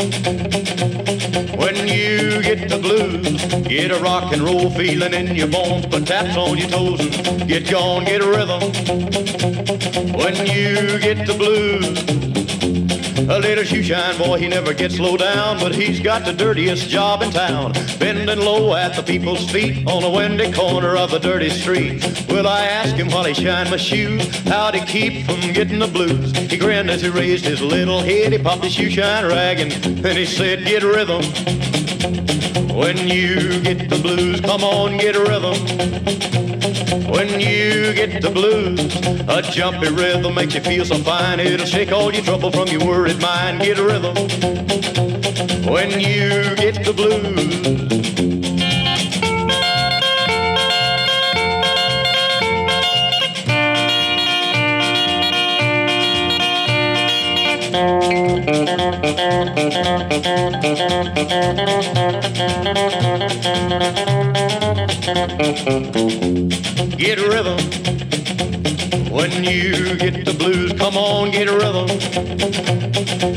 When 1.58 1.76
you 1.88 2.42
get 2.42 2.68
the 2.68 2.80
blues, 2.82 3.40
get 3.70 3.92
a 3.92 4.00
rock 4.00 4.34
and 4.34 4.42
roll 4.42 4.70
feeling 4.72 5.14
in 5.14 5.34
your 5.34 5.48
bones, 5.48 5.86
put 5.86 6.06
taps 6.06 6.36
on 6.36 6.58
your 6.58 6.68
toes 6.68 7.00
and 7.00 7.48
get 7.48 7.70
gone, 7.72 8.04
get 8.04 8.22
a 8.22 8.28
rhythm. 8.28 8.62
When 10.14 10.36
you 10.46 11.00
get 11.00 11.26
the 11.26 11.36
blues. 11.38 12.43
A 13.30 13.40
little 13.40 13.64
shoe 13.64 13.82
shine 13.82 14.18
boy, 14.18 14.38
he 14.38 14.50
never 14.50 14.74
gets 14.74 15.00
low 15.00 15.16
down, 15.16 15.58
but 15.58 15.74
he's 15.74 16.02
got 16.02 16.26
the 16.26 16.34
dirtiest 16.34 16.90
job 16.90 17.22
in 17.22 17.32
town. 17.32 17.72
Bending 17.98 18.40
low 18.40 18.76
at 18.76 18.98
the 18.98 19.02
people's 19.02 19.50
feet 19.50 19.88
on 19.88 20.04
a 20.04 20.10
windy 20.10 20.52
corner 20.52 20.98
of 20.98 21.14
a 21.14 21.20
dirty 21.20 21.50
street. 21.50 22.04
Will 22.28 22.48
I 22.48 22.66
ask 22.66 22.96
him 22.96 23.08
while 23.08 23.24
he 23.24 23.34
shined 23.34 23.72
my 23.72 23.78
shoes 23.78 24.28
how 24.46 24.72
to 24.72 24.86
keep 24.86 25.26
from 25.26 25.54
getting 25.54 25.80
the 25.80 25.88
blues? 25.88 26.36
He 26.36 26.58
grinned 26.58 26.90
as 26.90 27.02
he 27.02 27.10
raised 27.10 27.46
his 27.46 27.62
little 27.62 28.02
head, 28.02 28.34
he 28.34 28.40
popped 28.40 28.66
his 28.66 28.74
shoe 28.74 28.90
shine 28.90 29.26
rag, 29.26 29.60
and 29.62 29.72
then 29.72 30.18
he 30.18 30.26
said, 30.26 30.66
Get 30.66 30.84
rhythm. 30.84 31.24
When 32.76 32.98
you 32.98 33.62
get 33.62 33.90
the 33.90 34.00
blues, 34.02 34.42
come 34.42 34.64
on, 34.66 34.98
get 34.98 35.16
rhythm. 35.16 36.53
When 36.94 37.40
you 37.40 37.92
get 37.94 38.22
the 38.22 38.30
blues, 38.30 38.80
a 39.28 39.42
jumpy 39.42 39.90
rhythm 39.90 40.36
makes 40.36 40.54
you 40.54 40.62
feel 40.62 40.86
so 40.86 40.96
fine. 40.98 41.40
It'll 41.40 41.66
shake 41.66 41.92
all 41.92 42.14
your 42.14 42.24
trouble 42.24 42.52
from 42.52 42.68
your 42.68 42.86
worried 42.86 43.20
mind. 43.20 43.62
Get 43.62 43.80
a 43.80 43.84
rhythm. 43.84 44.16
When 45.66 46.00
you 46.00 46.56
get 46.56 46.86
the 46.86 46.94
blues. 46.96 47.74
Get 65.04 65.18
a 67.20 67.28
rhythm. 67.28 67.60
When 69.12 69.44
you 69.44 69.98
get 69.98 70.24
the 70.24 70.34
blues, 70.34 70.72
come 70.80 70.96
on, 70.96 71.30
get 71.32 71.50
a 71.50 71.54
rhythm. 71.54 71.90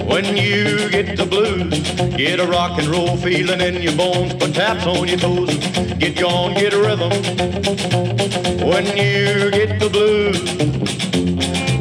When 0.06 0.36
you 0.36 0.88
get 0.90 1.16
the 1.16 1.26
blues, 1.26 1.80
get 2.16 2.38
a 2.38 2.46
rock 2.46 2.78
and 2.78 2.86
roll 2.86 3.16
feeling 3.16 3.60
in 3.60 3.82
your 3.82 3.96
bones, 3.96 4.34
put 4.34 4.54
taps 4.54 4.86
on 4.86 5.08
your 5.08 5.18
toes, 5.18 5.56
get 5.98 6.16
gone, 6.16 6.54
get 6.54 6.72
a 6.72 6.78
rhythm. 6.78 7.10
When 8.64 8.86
you 8.96 9.50
get 9.50 9.80
the 9.80 9.88
blues. 9.90 10.40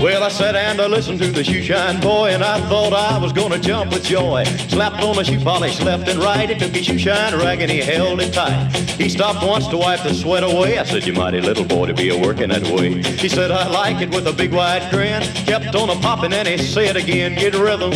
Well, 0.02 0.24
I 0.24 0.30
sat 0.30 0.56
and 0.56 0.82
I 0.82 0.88
listened 0.88 1.20
to 1.20 1.28
the 1.28 1.44
shoe 1.44 1.62
shine 1.62 2.02
boy, 2.02 2.30
and 2.30 2.44
I 2.44 2.60
thought 2.70 2.94
I 2.94 3.20
was 3.20 3.32
gonna 3.34 3.60
jump 3.60 3.94
with 3.94 4.04
joy. 4.04 4.46
Slapped 4.70 5.04
on 5.04 5.16
the 5.16 5.24
shoe 5.24 5.40
polish 5.40 5.82
left 5.82 6.08
and 6.08 6.20
right. 6.20 6.50
He 6.50 6.56
took 6.56 6.72
his 6.72 6.86
shoe 6.86 6.98
shine 6.98 7.36
rag 7.38 7.62
and 7.62 7.72
he 7.72 7.80
held 7.80 8.20
it 8.22 8.34
tight. 8.34 8.76
He 8.98 9.10
stopped 9.10 9.46
once 9.46 9.68
to 9.68 9.78
wipe 9.78 10.04
the 10.04 10.14
sweat 10.14 10.44
away. 10.44 10.78
I 10.78 10.84
said, 10.84 11.06
You 11.06 11.14
mighty 11.14 11.42
little 11.42 11.66
boy 11.66 11.88
to 11.88 11.94
be 11.94 12.10
a 12.10 12.18
working 12.18 12.50
that 12.50 12.64
way. 12.64 13.02
He 13.02 13.30
said, 13.30 13.52
I 13.52 13.68
like 13.68 14.02
it 14.02 14.10
with 14.10 14.28
a 14.28 14.34
big 14.34 14.54
wide 14.54 14.90
grin. 14.92 15.22
Kept 15.46 15.76
on 15.76 15.90
a 15.90 15.96
popping 16.02 16.34
and 16.34 16.48
he 16.48 16.58
said 16.58 16.96
again, 16.96 17.36
Get 17.36 17.54
rhythm. 17.56 17.92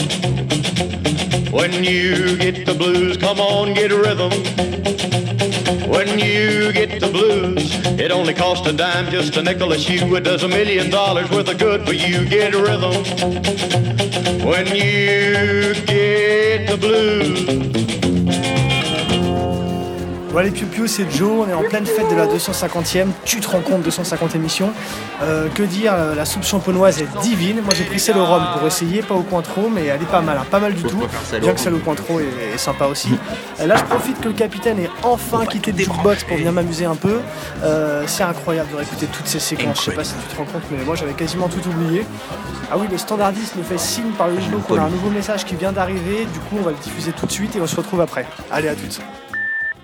When 1.51 1.83
you 1.83 2.37
get 2.37 2.65
the 2.65 2.75
blues, 2.77 3.17
come 3.17 3.39
on, 3.39 3.73
get 3.73 3.91
rhythm. 3.91 4.31
When 5.89 6.19
you 6.19 6.71
get 6.71 6.99
the 6.99 7.09
blues, 7.11 7.75
it 7.99 8.11
only 8.11 8.35
costs 8.35 8.67
a 8.67 8.73
dime, 8.73 9.09
just 9.09 9.35
a 9.37 9.41
nickel 9.41 9.71
a 9.71 9.79
shoe. 9.79 10.15
It 10.15 10.23
does 10.23 10.43
a 10.43 10.47
million 10.47 10.91
dollars 10.91 11.29
worth 11.31 11.49
of 11.49 11.57
good 11.57 11.85
for 11.87 11.93
you. 11.93 12.25
Get 12.29 12.53
rhythm. 12.53 12.93
When 14.45 14.67
you 14.67 15.73
get 15.85 16.58
the 16.65 16.77
blues. 16.77 17.88
Voilà 20.31 20.49
les 20.49 20.51
piou 20.51 20.85
c'est 20.85 21.09
Joe, 21.11 21.45
on 21.45 21.49
est 21.49 21.53
en 21.53 21.63
pleine 21.63 21.85
fête 21.85 22.09
de 22.09 22.15
la 22.15 22.27
250e, 22.27 23.07
tu 23.25 23.39
te 23.39 23.49
rends 23.49 23.61
compte, 23.61 23.81
250 23.81 24.35
émissions. 24.35 24.71
Euh, 25.23 25.49
que 25.49 25.63
dire, 25.63 25.93
euh, 25.95 26.13
la 26.13 26.23
soupe 26.25 26.43
champenoise 26.43 27.01
est 27.01 27.07
divine. 27.21 27.61
Moi 27.63 27.73
j'ai 27.75 27.83
pris 27.83 27.99
celle 27.99 28.17
au 28.17 28.25
rhum 28.25 28.43
pour 28.57 28.67
essayer, 28.67 29.01
pas 29.01 29.15
au 29.15 29.23
Cointreau, 29.23 29.69
mais 29.73 29.85
elle 29.85 30.01
est 30.01 30.11
pas 30.11 30.21
mal, 30.21 30.37
hein, 30.37 30.45
pas 30.49 30.59
mal 30.59 30.73
du 30.73 30.83
tout. 30.83 31.01
Bien 31.41 31.53
que 31.53 31.59
celle 31.59 31.73
au 31.73 31.79
Cointreau 31.79 32.19
est, 32.19 32.53
est 32.53 32.57
sympa 32.57 32.85
aussi. 32.85 33.09
Euh, 33.59 33.65
là 33.65 33.75
je 33.75 33.83
profite 33.83 34.19
que 34.21 34.27
le 34.27 34.33
capitaine 34.35 34.79
ait 34.79 34.89
enfin 35.03 35.45
quitté 35.45 35.71
le 35.71 35.79
jukebox 35.79 36.23
pour 36.25 36.37
venir 36.37 36.51
m'amuser 36.51 36.85
un 36.85 36.95
peu. 36.95 37.19
Euh, 37.63 38.03
c'est 38.05 38.23
incroyable 38.23 38.69
de 38.71 38.77
réécouter 38.77 39.07
toutes 39.07 39.27
ces 39.27 39.39
séquences, 39.39 39.79
je 39.79 39.89
sais 39.89 39.95
pas 39.95 40.03
si 40.03 40.13
tu 40.13 40.35
te 40.35 40.37
rends 40.37 40.45
compte, 40.45 40.63
mais 40.71 40.83
moi 40.85 40.95
j'avais 40.95 41.13
quasiment 41.13 41.49
tout 41.49 41.67
oublié. 41.67 42.05
Ah 42.71 42.77
oui, 42.77 42.85
le 42.89 42.97
standardiste 42.99 43.55
nous 43.55 43.63
fait 43.63 43.79
signe 43.79 44.11
par 44.11 44.27
le 44.27 44.39
genou 44.39 44.59
qu'on 44.59 44.77
a 44.77 44.83
un 44.83 44.89
nouveau 44.89 45.09
message 45.09 45.43
qui 45.43 45.55
vient 45.55 45.71
d'arriver, 45.71 46.27
du 46.31 46.39
coup 46.39 46.57
on 46.59 46.61
va 46.61 46.71
le 46.71 46.77
diffuser 46.77 47.13
tout 47.13 47.25
de 47.25 47.31
suite 47.31 47.55
et 47.55 47.61
on 47.61 47.67
se 47.67 47.75
retrouve 47.75 48.01
après. 48.01 48.27
Allez 48.51 48.67
à 48.67 48.75
toutes. 48.75 49.01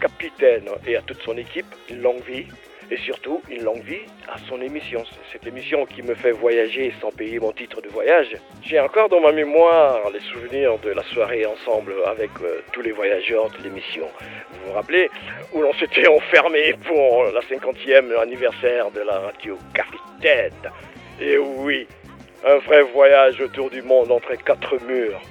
Capitaine 0.06 0.70
et 0.86 0.95
à 0.95 1.01
toute 1.01 1.22
son 1.24 1.36
équipe 1.38 1.66
une 1.89 2.01
longue 2.01 2.24
vie 2.28 2.45
et 2.91 2.97
surtout 2.97 3.41
une 3.49 3.64
longue 3.64 3.84
vie 3.84 4.06
à 4.28 4.38
son 4.47 4.62
émission. 4.62 5.03
Cette 5.32 5.47
émission 5.47 5.88
qui 5.88 6.03
me 6.03 6.14
fait 6.14 6.32
voyager 6.32 6.93
sans 7.01 7.10
payer 7.10 7.39
mon 7.39 7.51
titre 7.51 7.82
de 7.82 7.89
voyage. 7.89 8.38
J'ai 8.62 8.80
encore 8.80 9.10
dans 9.10 9.20
ma 9.20 9.32
mémoire 9.32 10.12
les 10.12 10.20
souvenirs 10.20 10.78
de 10.80 10.91
la 10.91 11.01
soirée 11.06 11.47
ensemble 11.47 11.93
avec 12.06 12.30
euh, 12.43 12.62
tous 12.72 12.82
les 12.82 12.91
voyageurs 12.91 13.49
de 13.49 13.64
l'émission. 13.64 14.08
Vous 14.51 14.68
vous 14.68 14.74
rappelez 14.74 15.10
où 15.53 15.62
l'on 15.62 15.74
s'était 15.74 16.08
enfermé 16.08 16.76
pour 16.86 17.24
la 17.24 17.41
50e 17.41 18.16
anniversaire 18.22 18.91
de 18.91 19.01
la 19.01 19.20
radio 19.20 19.58
Capitaine? 19.74 20.72
Et 21.20 21.39
oui, 21.39 21.88
un 22.45 22.58
vrai 22.58 22.84
voyage 22.93 23.41
autour 23.41 23.72
du 23.72 23.82
monde 23.82 24.12
entre 24.12 24.36
quatre 24.36 24.78
murs. 24.86 25.22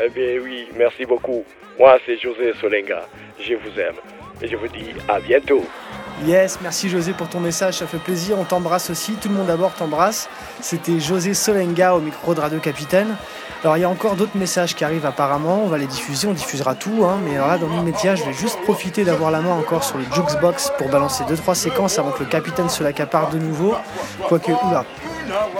Eh 0.00 0.08
bien 0.10 0.38
oui, 0.40 0.68
merci 0.76 1.04
beaucoup. 1.04 1.44
Moi, 1.80 1.98
c'est 2.06 2.18
José 2.18 2.52
Solenga. 2.60 3.02
Je 3.40 3.54
vous 3.54 3.80
aime. 3.80 3.96
Et 4.42 4.48
je 4.48 4.56
vous 4.56 4.68
dis 4.68 4.94
à 5.08 5.20
bientôt. 5.20 5.64
Yes, 6.26 6.58
merci 6.62 6.90
José 6.90 7.12
pour 7.12 7.28
ton 7.28 7.40
message, 7.40 7.78
ça 7.78 7.86
fait 7.86 7.98
plaisir, 7.98 8.38
on 8.38 8.44
t'embrasse 8.44 8.90
aussi, 8.90 9.12
tout 9.14 9.30
le 9.30 9.34
monde 9.34 9.46
d'abord 9.46 9.72
t'embrasse. 9.72 10.28
C'était 10.60 11.00
José 11.00 11.32
Solenga 11.32 11.94
au 11.94 12.00
micro 12.00 12.34
de 12.34 12.40
Radio 12.40 12.58
Capitaine. 12.58 13.16
Alors 13.62 13.78
il 13.78 13.80
y 13.80 13.84
a 13.84 13.88
encore 13.88 14.16
d'autres 14.16 14.36
messages 14.36 14.74
qui 14.74 14.84
arrivent 14.84 15.06
apparemment, 15.06 15.62
on 15.64 15.68
va 15.68 15.78
les 15.78 15.86
diffuser, 15.86 16.28
on 16.28 16.34
diffusera 16.34 16.74
tout, 16.74 17.04
hein, 17.04 17.18
mais 17.24 17.36
là 17.36 17.56
dans 17.56 17.68
l'immédiat 17.68 18.16
je 18.16 18.24
vais 18.24 18.34
juste 18.34 18.60
profiter 18.62 19.02
d'avoir 19.04 19.30
la 19.30 19.40
main 19.40 19.52
encore 19.52 19.82
sur 19.82 19.96
le 19.96 20.04
Jukebox 20.14 20.72
pour 20.76 20.88
balancer 20.90 21.24
2-3 21.24 21.54
séquences 21.54 21.98
avant 21.98 22.10
que 22.10 22.20
le 22.20 22.28
capitaine 22.28 22.68
se 22.68 22.82
l'accapare 22.82 23.30
de 23.30 23.38
nouveau. 23.38 23.74
Quoique, 24.28 24.52
oula, 24.52 24.84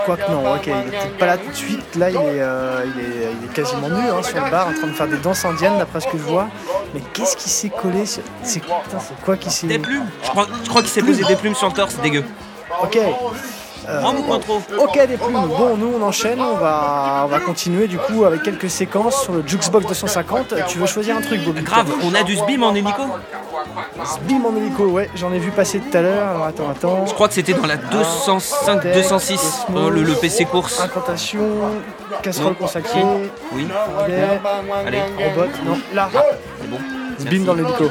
quoique 0.07 0.31
non, 0.31 0.55
ok, 0.55 0.67
il 0.67 0.71
est 0.73 0.83
peut-être 0.91 1.19
pas 1.19 1.27
là 1.27 1.39
tout 1.39 1.51
de 1.51 1.55
suite, 1.57 1.95
là 1.97 2.11
il 2.11 2.17
est, 2.17 2.21
euh, 2.41 2.85
il 2.85 3.01
est, 3.01 3.33
il 3.41 3.45
est 3.45 3.53
quasiment 3.53 3.89
nu 3.89 4.09
hein, 4.09 4.23
sur 4.23 4.45
le 4.45 4.51
bar 4.51 4.69
en 4.69 4.73
train 4.73 4.87
de 4.87 4.93
faire 4.93 5.09
des 5.09 5.19
danses 5.19 5.45
indiennes 5.45 5.79
d'après 5.79 6.01
ce 6.01 6.07
que 6.07 6.19
je 6.19 6.23
vois. 6.23 6.49
Mais 6.95 7.01
qu'est-ce 7.13 7.37
qui 7.37 7.49
s'est 7.49 7.71
collé 7.71 8.07
sur... 8.07 8.23
C'est 8.43 8.63
quoi 9.25 9.37
qui 9.37 9.51
s'est... 9.51 9.67
Des 9.67 9.79
plumes 9.79 10.07
je 10.25 10.29
crois, 10.29 10.47
je 10.65 10.69
crois 10.69 10.83
qu'il 10.83 10.91
s'est 10.91 11.03
posé 11.03 11.25
des 11.25 11.37
plumes 11.37 11.55
sur 11.55 11.69
le 11.69 11.73
torse, 11.75 11.95
c'est 11.95 12.03
dégueu. 12.03 12.25
Ok. 12.83 12.99
Euh, 13.91 14.39
trop 14.39 14.63
Ok 14.79 15.07
des 15.07 15.17
plumes. 15.17 15.47
Bon, 15.49 15.77
nous 15.77 15.93
on 15.99 16.03
enchaîne, 16.03 16.41
on 16.41 16.57
va, 16.57 17.23
on 17.25 17.29
va 17.29 17.41
continuer 17.41 17.89
du 17.89 17.99
coup 17.99 18.25
avec 18.25 18.43
quelques 18.43 18.71
séquences 18.71 19.23
sur 19.23 19.33
le 19.33 19.43
Jukebox 19.47 19.87
250. 19.87 20.55
Tu 20.69 20.79
veux 20.79 20.87
choisir 20.87 21.17
un 21.17 21.21
truc, 21.21 21.45
Bobby? 21.45 21.63
Grave, 21.63 21.93
on 22.05 22.15
a 22.15 22.23
du 22.23 22.37
SBIM 22.37 22.63
en 22.63 22.75
hélico 22.75 23.03
Bim 24.23 24.45
en 24.45 24.57
hélico, 24.57 24.85
ouais, 24.87 25.11
j'en 25.15 25.33
ai 25.33 25.39
vu 25.39 25.51
passer 25.51 25.81
tout 25.81 25.97
à 25.97 26.03
l'heure. 26.03 26.29
Alors 26.29 26.47
attends, 26.47 26.71
attends. 26.71 27.07
Je 27.07 27.15
crois 27.15 27.29
que 27.29 27.35
c'était 27.35 27.53
dans 27.53 27.67
la 27.67 27.77
205, 27.77 28.83
206, 28.95 29.67
euh, 29.75 29.91
le, 29.91 30.03
le 30.03 30.15
PC 30.15 30.45
course. 30.47 30.81
Incantation, 30.81 31.41
casserole 32.23 32.55
consacrée. 32.55 33.05
Oui. 33.53 33.67
Allez. 34.87 35.01
Robot, 35.01 35.51
non, 35.65 35.79
là. 35.95 36.09
C'est 36.61 36.69
bon. 36.71 36.79
Bim 37.31 37.45
dans 37.45 37.55
l'hélico. 37.55 37.85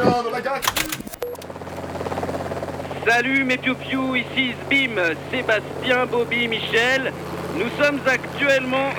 Salut 3.09 3.43
mes 3.43 3.57
piou 3.57 4.15
ici 4.15 4.53
Sbim, 4.65 4.91
Sébastien, 5.31 6.05
Bobby, 6.05 6.47
Michel. 6.47 7.11
Nous 7.55 7.83
sommes 7.83 7.99
actuellement... 8.05 8.91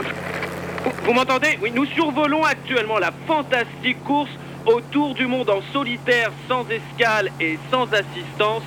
Vous 1.05 1.13
m'entendez? 1.13 1.57
Oui, 1.63 1.71
nous 1.73 1.87
survolons 1.87 2.43
actuellement 2.43 2.99
la 2.99 3.13
fantastique 3.29 4.03
course 4.03 4.31
autour 4.67 5.15
du 5.15 5.29
monde 5.29 5.49
en 5.49 5.63
solitaire, 5.73 6.33
sans 6.49 6.67
escale 6.71 7.31
et 7.39 7.57
sans 7.71 7.85
assistance 7.93 8.65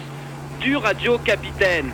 du 0.61 0.77
Radio 0.77 1.17
Capitaine. 1.17 1.91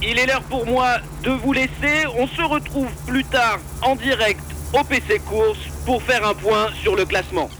Il 0.00 0.16
est 0.16 0.26
l'heure 0.26 0.44
pour 0.44 0.64
moi 0.64 0.98
de 1.24 1.30
vous 1.30 1.52
laisser. 1.52 2.06
On 2.16 2.28
se 2.28 2.42
retrouve 2.42 2.92
plus 3.08 3.24
tard 3.24 3.58
en 3.82 3.96
direct 3.96 4.44
au 4.72 4.84
PC 4.84 5.18
Course 5.28 5.58
pour 5.84 6.04
faire 6.04 6.24
un 6.24 6.34
point 6.34 6.68
sur 6.82 6.94
le 6.94 7.04
classement. 7.04 7.50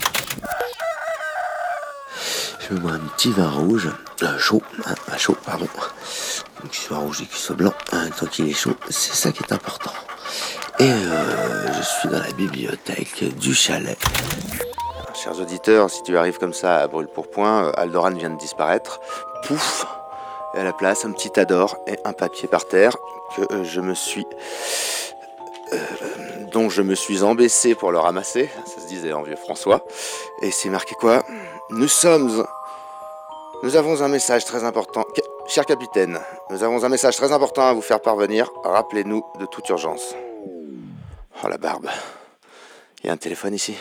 Je 2.72 2.78
bois 2.78 2.92
un 2.92 2.98
petit 3.00 3.30
vin 3.30 3.50
rouge, 3.50 3.90
euh, 4.22 4.38
chaud, 4.38 4.62
hein, 4.86 4.94
chaud, 5.18 5.36
pardon. 5.44 5.68
Qu'il 6.70 6.72
soit 6.72 6.96
rouge 6.96 7.20
et 7.20 7.26
qu'il 7.26 7.36
soit 7.36 7.54
blanc, 7.54 7.74
hein, 7.92 8.08
tant 8.18 8.24
qu'il 8.24 8.48
est 8.48 8.54
chaud, 8.54 8.74
c'est 8.88 9.12
ça 9.12 9.30
qui 9.30 9.42
est 9.42 9.52
important. 9.52 9.92
Et 10.78 10.90
euh, 10.90 11.70
je 11.74 11.82
suis 11.82 12.08
dans 12.08 12.20
la 12.20 12.32
bibliothèque 12.32 13.36
du 13.36 13.52
chalet. 13.52 13.98
Chers 15.14 15.38
auditeurs, 15.38 15.90
si 15.90 16.02
tu 16.02 16.16
arrives 16.16 16.38
comme 16.38 16.54
ça 16.54 16.78
à 16.78 16.86
brûle 16.86 17.08
pour 17.08 17.28
point, 17.28 17.66
euh, 17.66 17.72
Aldoran 17.76 18.12
vient 18.12 18.30
de 18.30 18.38
disparaître. 18.38 19.00
Pouf 19.44 19.84
Et 20.54 20.60
à 20.60 20.64
la 20.64 20.72
place, 20.72 21.04
un 21.04 21.12
petit 21.12 21.30
tas 21.30 21.44
d'or 21.44 21.76
et 21.86 21.98
un 22.06 22.14
papier 22.14 22.48
par 22.48 22.64
terre 22.64 22.96
que 23.36 23.42
euh, 23.52 23.64
je 23.64 23.82
me 23.82 23.94
suis 23.94 24.24
dont 26.52 26.68
je 26.68 26.82
me 26.82 26.94
suis 26.94 27.22
embaissé 27.22 27.74
pour 27.74 27.92
le 27.92 27.98
ramasser, 27.98 28.50
ça 28.66 28.82
se 28.82 28.86
disait 28.86 29.14
en 29.14 29.22
vieux 29.22 29.36
François, 29.36 29.82
et 30.42 30.50
c'est 30.50 30.68
marqué 30.68 30.94
quoi? 30.94 31.22
Nous 31.70 31.88
sommes... 31.88 32.46
Nous 33.62 33.76
avons 33.76 34.02
un 34.02 34.08
message 34.08 34.44
très 34.44 34.64
important. 34.64 35.04
Cher 35.48 35.64
capitaine, 35.66 36.18
nous 36.50 36.62
avons 36.64 36.82
un 36.84 36.88
message 36.88 37.16
très 37.16 37.32
important 37.32 37.66
à 37.68 37.72
vous 37.72 37.82
faire 37.82 38.00
parvenir. 38.00 38.50
Rappelez-nous 38.64 39.24
de 39.38 39.46
toute 39.46 39.68
urgence. 39.68 40.14
Oh 41.44 41.48
la 41.48 41.58
barbe. 41.58 41.88
Il 43.02 43.06
y 43.06 43.10
a 43.10 43.12
un 43.12 43.16
téléphone 43.16 43.54
ici 43.54 43.76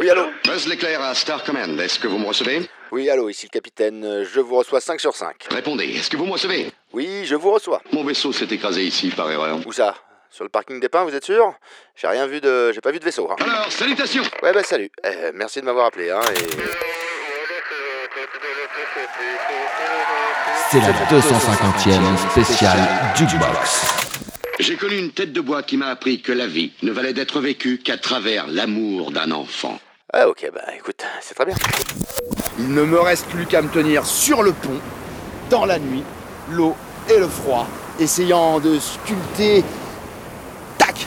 Oui, 0.00 0.10
allô 0.10 0.26
Buzz 0.44 0.66
l'éclair 0.66 1.00
à 1.02 1.14
Star 1.14 1.42
Command, 1.44 1.78
est-ce 1.80 1.98
que 1.98 2.06
vous 2.06 2.18
me 2.18 2.26
recevez 2.26 2.68
Oui, 2.92 3.08
allô, 3.10 3.28
ici 3.28 3.46
le 3.46 3.50
capitaine. 3.50 4.24
Je 4.24 4.40
vous 4.40 4.56
reçois 4.56 4.80
5 4.80 5.00
sur 5.00 5.14
5. 5.14 5.46
Répondez, 5.50 5.84
est-ce 5.96 6.10
que 6.10 6.16
vous 6.16 6.26
me 6.26 6.32
recevez 6.32 6.72
Oui, 6.92 7.24
je 7.24 7.34
vous 7.34 7.50
reçois. 7.50 7.80
Mon 7.92 8.04
vaisseau 8.04 8.32
s'est 8.32 8.46
écrasé 8.50 8.82
ici 8.84 9.10
par 9.10 9.30
erreur. 9.30 9.58
Où 9.66 9.72
ça? 9.72 9.94
Sur 10.30 10.44
le 10.44 10.50
parking 10.50 10.78
des 10.78 10.88
Pins, 10.88 11.04
vous 11.04 11.14
êtes 11.14 11.24
sûr? 11.24 11.54
J'ai 11.96 12.06
rien 12.06 12.26
vu 12.26 12.40
de... 12.40 12.70
J'ai 12.72 12.80
pas 12.82 12.90
vu 12.90 12.98
de 13.00 13.04
vaisseau. 13.04 13.30
hein. 13.30 13.36
Alors, 13.40 13.72
salutations 13.72 14.22
Ouais, 14.42 14.52
bah 14.52 14.62
salut. 14.62 14.90
Euh, 15.06 15.32
merci 15.34 15.60
de 15.60 15.64
m'avoir 15.64 15.86
appelé, 15.86 16.10
hein, 16.10 16.20
et... 16.36 16.97
C'est 20.70 20.80
la 20.80 20.92
250e 20.92 22.30
spéciale 22.30 22.78
Jukebox. 23.14 23.86
J'ai 24.60 24.76
connu 24.76 24.98
une 24.98 25.12
tête 25.12 25.32
de 25.32 25.40
bois 25.40 25.62
qui 25.62 25.78
m'a 25.78 25.86
appris 25.86 26.20
que 26.20 26.30
la 26.30 26.46
vie 26.46 26.72
ne 26.82 26.92
valait 26.92 27.14
d'être 27.14 27.40
vécue 27.40 27.78
qu'à 27.78 27.96
travers 27.96 28.46
l'amour 28.46 29.10
d'un 29.10 29.30
enfant. 29.30 29.78
Ah 30.12 30.28
ok, 30.28 30.50
bah 30.54 30.60
écoute, 30.76 31.02
c'est 31.22 31.34
très 31.34 31.46
bien. 31.46 31.54
Il 32.58 32.74
ne 32.74 32.82
me 32.82 33.00
reste 33.00 33.24
plus 33.28 33.46
qu'à 33.46 33.62
me 33.62 33.70
tenir 33.70 34.04
sur 34.04 34.42
le 34.42 34.52
pont, 34.52 34.78
dans 35.48 35.64
la 35.64 35.78
nuit, 35.78 36.02
l'eau 36.50 36.76
et 37.08 37.18
le 37.18 37.28
froid, 37.28 37.66
essayant 37.98 38.60
de 38.60 38.78
sculpter. 38.78 39.64
Tac 40.76 41.06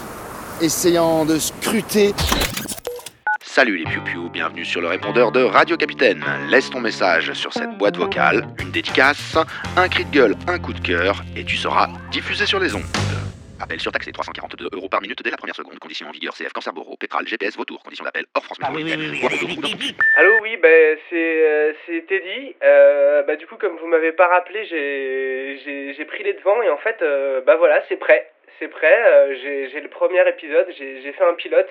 Essayant 0.60 1.24
de 1.24 1.38
scruter. 1.38 2.16
Salut 3.54 3.76
les 3.76 3.84
piou 3.84 4.30
bienvenue 4.30 4.64
sur 4.64 4.80
le 4.80 4.88
répondeur 4.88 5.30
de 5.30 5.44
Radio 5.44 5.76
Capitaine. 5.76 6.24
Laisse 6.50 6.70
ton 6.70 6.80
message 6.80 7.34
sur 7.34 7.52
cette 7.52 7.78
boîte 7.78 7.98
vocale, 7.98 8.48
une 8.62 8.72
dédicace, 8.72 9.36
un 9.76 9.90
cri 9.90 10.06
de 10.06 10.10
gueule, 10.10 10.36
un 10.48 10.58
coup 10.58 10.72
de 10.72 10.80
cœur, 10.80 11.22
et 11.36 11.44
tu 11.44 11.58
seras 11.58 11.90
diffusé 12.14 12.46
sur 12.46 12.62
les 12.62 12.74
ondes. 12.74 12.88
Appel 13.60 13.78
surtaxé 13.82 14.14
342 14.14 14.70
euros 14.72 14.88
par 14.88 15.02
minute 15.02 15.22
dès 15.22 15.32
la 15.32 15.36
première 15.36 15.54
seconde. 15.54 15.78
Condition 15.80 16.08
en 16.08 16.12
vigueur 16.12 16.34
CF 16.34 16.54
Cancer 16.54 16.72
Boro, 16.72 16.96
Pétral, 16.96 17.28
GPS, 17.28 17.58
Vautour. 17.58 17.84
Condition 17.84 18.06
d'appel 18.06 18.24
hors 18.34 18.46
France 18.46 18.58
métropolitaine. 18.58 19.16
Voire 19.20 19.34
au 19.34 19.46
coup 19.46 19.62
d'entreprise. 19.62 19.96
Allô, 20.16 20.32
oui, 20.44 20.56
ben 20.56 20.98
c'est 21.10 21.44
euh, 21.46 21.74
c'est 21.86 22.08
Teddy. 22.08 22.56
Euh, 22.64 23.24
bah 23.24 23.36
du 23.36 23.48
coup, 23.48 23.58
comme 23.58 23.76
vous 23.76 23.88
m'avez 23.88 24.14
pas 24.14 24.28
rappelé, 24.28 24.64
j'ai 24.64 26.06
pris 26.06 26.24
les 26.24 26.36
devants 26.36 26.62
et 26.62 26.70
en 26.70 26.78
fait, 26.78 27.02
euh, 27.02 27.42
bah 27.42 27.58
voilà, 27.58 27.84
c'est 27.90 27.98
prêt, 27.98 28.32
c'est 28.60 28.70
prêt. 28.70 29.04
Euh, 29.06 29.36
j'ai 29.44 29.82
le 29.82 29.90
premier 29.90 30.26
épisode, 30.30 30.68
j'ai 30.78 31.02
j'ai 31.02 31.12
fait 31.12 31.26
un 31.26 31.34
pilote, 31.34 31.68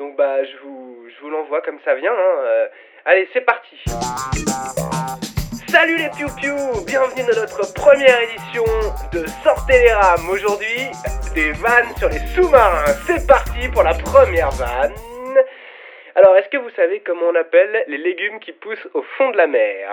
donc 0.00 0.16
bah 0.16 0.42
je 0.42 0.56
vous 0.62 1.30
l'envoie 1.30 1.60
comme 1.60 1.78
ça 1.84 1.94
vient. 1.94 2.12
Hein. 2.12 2.34
Euh, 2.38 2.68
allez, 3.04 3.28
c'est 3.34 3.42
parti. 3.42 3.76
Salut 5.68 5.98
les 5.98 6.08
piou, 6.08 6.56
bienvenue 6.86 7.22
dans 7.28 7.38
notre 7.38 7.74
première 7.74 8.18
édition 8.22 8.64
de 9.12 9.26
Sortez 9.44 9.78
les 9.78 9.92
rames. 9.92 10.28
Aujourd'hui, 10.30 10.88
des 11.34 11.52
vannes 11.52 11.94
sur 11.98 12.08
les 12.08 12.18
sous-marins. 12.34 12.92
C'est 13.06 13.26
parti 13.26 13.68
pour 13.68 13.82
la 13.82 13.92
première 13.92 14.50
vanne. 14.52 14.94
Alors, 16.14 16.34
est-ce 16.36 16.48
que 16.48 16.56
vous 16.56 16.70
savez 16.70 17.00
comment 17.00 17.26
on 17.26 17.34
appelle 17.34 17.84
les 17.86 17.98
légumes 17.98 18.40
qui 18.40 18.52
poussent 18.52 18.88
au 18.94 19.02
fond 19.02 19.30
de 19.30 19.36
la 19.36 19.46
mer? 19.46 19.90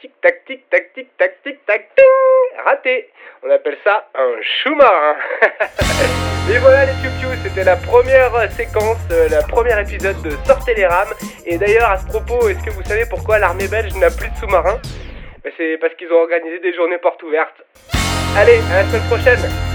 Tic 0.00 0.12
tac 0.20 0.44
tic 0.44 0.68
tac 0.70 0.92
tic 0.94 1.08
tac 1.16 1.42
tic 1.42 1.64
tac 1.66 1.94
ting 1.94 2.64
Raté 2.64 3.10
On 3.42 3.50
appelle 3.50 3.76
ça 3.84 4.08
un 4.14 4.34
chou-marin 4.62 5.16
Et 6.52 6.58
voilà 6.58 6.86
les 6.86 6.92
piou 6.92 7.30
c'était 7.42 7.64
la 7.64 7.76
première 7.76 8.50
séquence, 8.52 8.98
euh, 9.10 9.28
la 9.28 9.42
première 9.42 9.78
épisode 9.78 10.20
de 10.22 10.30
Sortez 10.44 10.74
les 10.74 10.86
rames. 10.86 11.12
Et 11.46 11.58
d'ailleurs, 11.58 11.90
à 11.90 11.98
ce 11.98 12.06
propos, 12.06 12.48
est-ce 12.48 12.62
que 12.64 12.70
vous 12.70 12.82
savez 12.82 13.04
pourquoi 13.08 13.38
l'armée 13.38 13.68
belge 13.68 13.94
n'a 13.94 14.10
plus 14.10 14.28
de 14.30 14.36
sous-marins? 14.36 14.80
Ben, 15.42 15.52
C'est 15.56 15.78
parce 15.78 15.94
qu'ils 15.94 16.10
ont 16.12 16.20
organisé 16.22 16.58
des 16.60 16.74
journées 16.74 16.98
portes 16.98 17.22
ouvertes. 17.22 17.62
Allez, 18.36 18.60
à 18.72 18.82
la 18.82 18.84
semaine 18.84 19.08
prochaine 19.08 19.73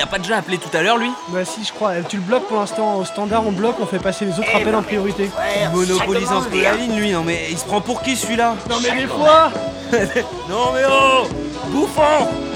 Il 0.00 0.04
a 0.04 0.06
pas 0.06 0.18
déjà 0.18 0.38
appelé 0.38 0.56
tout 0.56 0.74
à 0.74 0.80
l'heure, 0.80 0.96
lui 0.96 1.10
Bah 1.28 1.44
si, 1.44 1.62
je 1.62 1.74
crois. 1.74 2.00
Tu 2.08 2.16
le 2.16 2.22
bloques 2.22 2.46
pour 2.46 2.56
l'instant 2.56 2.96
au 2.96 3.04
standard, 3.04 3.46
on 3.46 3.52
bloque, 3.52 3.76
on 3.80 3.84
fait 3.84 3.98
passer 3.98 4.24
les 4.24 4.32
autres 4.38 4.48
appels 4.56 4.74
en 4.74 4.82
priorité. 4.82 5.30
Il 5.62 5.76
monopolise 5.76 6.32
un 6.32 6.40
peu 6.40 6.62
la 6.62 6.72
ligne, 6.72 6.98
lui. 6.98 7.12
Non, 7.12 7.22
mais 7.22 7.48
il 7.50 7.58
se 7.58 7.66
prend 7.66 7.82
pour 7.82 8.00
qui, 8.00 8.16
celui-là 8.16 8.54
Non 8.70 8.76
mais 8.82 8.98
des 8.98 9.06
fois 9.06 9.52
Non, 10.48 10.72
mais 10.72 10.84
oh 10.90 11.28
Bouffon 11.66 12.49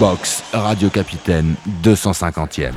Jukebox 0.00 0.44
Radio 0.54 0.88
Capitaine 0.88 1.56
250e. 1.84 2.72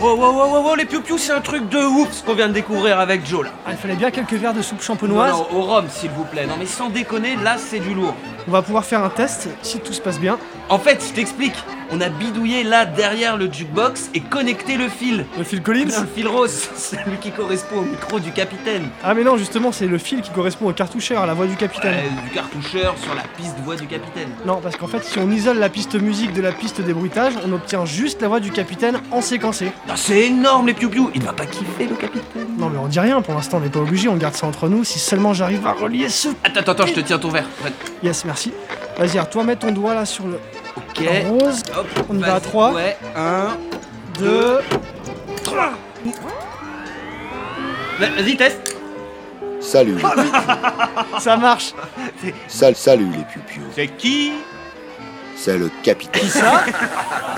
Oh, 0.00 0.14
wow, 0.16 0.32
wow, 0.32 0.48
wow, 0.52 0.62
wow, 0.62 0.74
les 0.74 0.86
piou 0.86 1.18
c'est 1.18 1.32
un 1.32 1.42
truc 1.42 1.68
de 1.68 1.76
ouf 1.78 2.12
ce 2.12 2.22
qu'on 2.22 2.34
vient 2.34 2.48
de 2.48 2.54
découvrir 2.54 2.98
avec 2.98 3.26
Joe 3.26 3.44
là. 3.44 3.50
Ah, 3.66 3.72
il 3.72 3.76
fallait 3.76 3.94
bien 3.94 4.10
quelques 4.10 4.32
verres 4.32 4.54
de 4.54 4.62
soupe 4.62 4.78
Non, 4.78 4.84
champenoise. 4.84 5.32
non, 5.32 5.46
au 5.52 5.62
rhum 5.62 5.84
s'il 5.90 6.10
vous 6.12 6.24
plaît. 6.24 6.46
Non 6.46 6.54
mais 6.58 6.64
sans 6.64 6.88
déconner, 6.88 7.36
là 7.36 7.56
c'est 7.58 7.78
du 7.78 7.92
lourd. 7.92 8.14
On 8.48 8.50
va 8.50 8.62
pouvoir 8.62 8.86
faire 8.86 9.04
un 9.04 9.10
test 9.10 9.50
si 9.60 9.80
tout 9.80 9.92
se 9.92 10.00
passe 10.00 10.18
bien. 10.18 10.38
En 10.70 10.78
fait, 10.78 11.04
je 11.06 11.12
t'explique. 11.12 11.56
On 11.90 12.00
a 12.00 12.08
bidouillé 12.08 12.64
là 12.64 12.86
derrière 12.86 13.36
le 13.36 13.52
jukebox 13.52 14.08
et 14.14 14.20
connecté 14.20 14.76
le 14.78 14.88
fil. 14.88 15.26
Le 15.36 15.44
fil 15.44 15.62
Collins 15.62 15.88
Non, 15.94 16.00
le 16.00 16.06
fil 16.06 16.26
rose, 16.26 16.68
celui 16.84 17.16
qui 17.18 17.30
correspond 17.30 17.78
au 17.78 17.82
micro 17.82 18.20
du 18.20 18.30
capitaine. 18.32 18.88
Ah 19.02 19.14
mais 19.14 19.24
non, 19.24 19.36
justement, 19.36 19.72
c'est 19.72 19.86
le 19.86 19.98
fil 19.98 20.20
qui 20.20 20.30
correspond 20.30 20.68
au 20.68 20.72
cartoucheur, 20.72 21.22
à 21.22 21.26
la 21.26 21.34
voix 21.34 21.46
du 21.46 21.56
capitaine. 21.56 21.94
Ouais, 21.94 22.22
du 22.24 22.30
cartoucheur 22.30 22.94
sur 23.02 23.14
la 23.14 23.22
piste 23.36 23.56
voix 23.64 23.76
du 23.76 23.86
capitaine. 23.86 24.28
Non, 24.44 24.60
parce 24.62 24.76
qu'en 24.76 24.86
fait, 24.86 25.04
si 25.04 25.18
on 25.18 25.30
isole 25.30 25.58
la 25.58 25.68
piste 25.68 25.94
musique 26.00 26.32
de 26.32 26.42
la 26.42 26.52
piste 26.52 26.80
débruitage, 26.80 27.34
on 27.46 27.52
obtient 27.52 27.84
juste 27.84 28.20
la 28.22 28.28
voix 28.28 28.40
du 28.40 28.50
capitaine 28.50 29.00
en 29.10 29.20
séquencé. 29.20 29.72
Ah, 29.88 29.94
c'est 29.96 30.26
énorme 30.26 30.66
les 30.66 30.74
piou 30.74 31.10
Il 31.14 31.22
va 31.22 31.32
pas 31.32 31.46
kiffer 31.46 31.86
le 31.86 31.96
capitaine. 31.96 32.46
Non 32.58 32.68
mais 32.68 32.78
on 32.78 32.86
dit 32.86 33.00
rien, 33.00 33.20
pour 33.22 33.34
l'instant 33.34 33.56
on 33.58 33.60
n'est 33.60 33.68
pas 33.68 33.80
obligé, 33.80 34.08
on 34.08 34.16
garde 34.16 34.34
ça 34.34 34.46
entre 34.46 34.68
nous, 34.68 34.84
si 34.84 34.98
seulement 34.98 35.32
j'arrive 35.34 35.66
à 35.66 35.72
relier 35.72 36.08
ce... 36.08 36.28
Attends, 36.44 36.60
attends, 36.60 36.72
attends, 36.72 36.86
je 36.86 36.92
te 36.94 37.00
tiens 37.00 37.18
ton 37.18 37.30
verre. 37.30 37.48
Ouais. 37.64 37.72
Yes, 38.02 38.24
merci. 38.24 38.52
Vas-y, 38.98 39.24
toi 39.28 39.44
mets 39.44 39.56
ton 39.56 39.72
doigt 39.72 39.94
là 39.94 40.04
sur 40.04 40.26
le 40.26 40.38
Ok. 40.76 41.02
rose. 41.28 41.62
Hop, 41.76 41.86
On 42.08 42.16
y 42.16 42.20
va 42.20 42.26
à 42.26 42.30
vas-y. 42.38 42.42
3. 42.42 42.72
Ouais, 42.72 42.96
1, 43.16 43.56
2... 44.20 44.58
3. 45.44 45.72
Vas-y, 47.98 48.36
teste. 48.36 48.76
Salut, 49.60 49.96
Ça 51.18 51.36
marche 51.36 51.72
sal, 52.48 52.74
salut 52.76 53.06
les 53.16 53.24
pupios. 53.24 53.62
C'est 53.74 53.86
qui? 53.88 54.32
C'est 55.36 55.56
le 55.58 55.70
capitaine. 55.82 56.22
Qui 56.22 56.28
ça? 56.28 56.64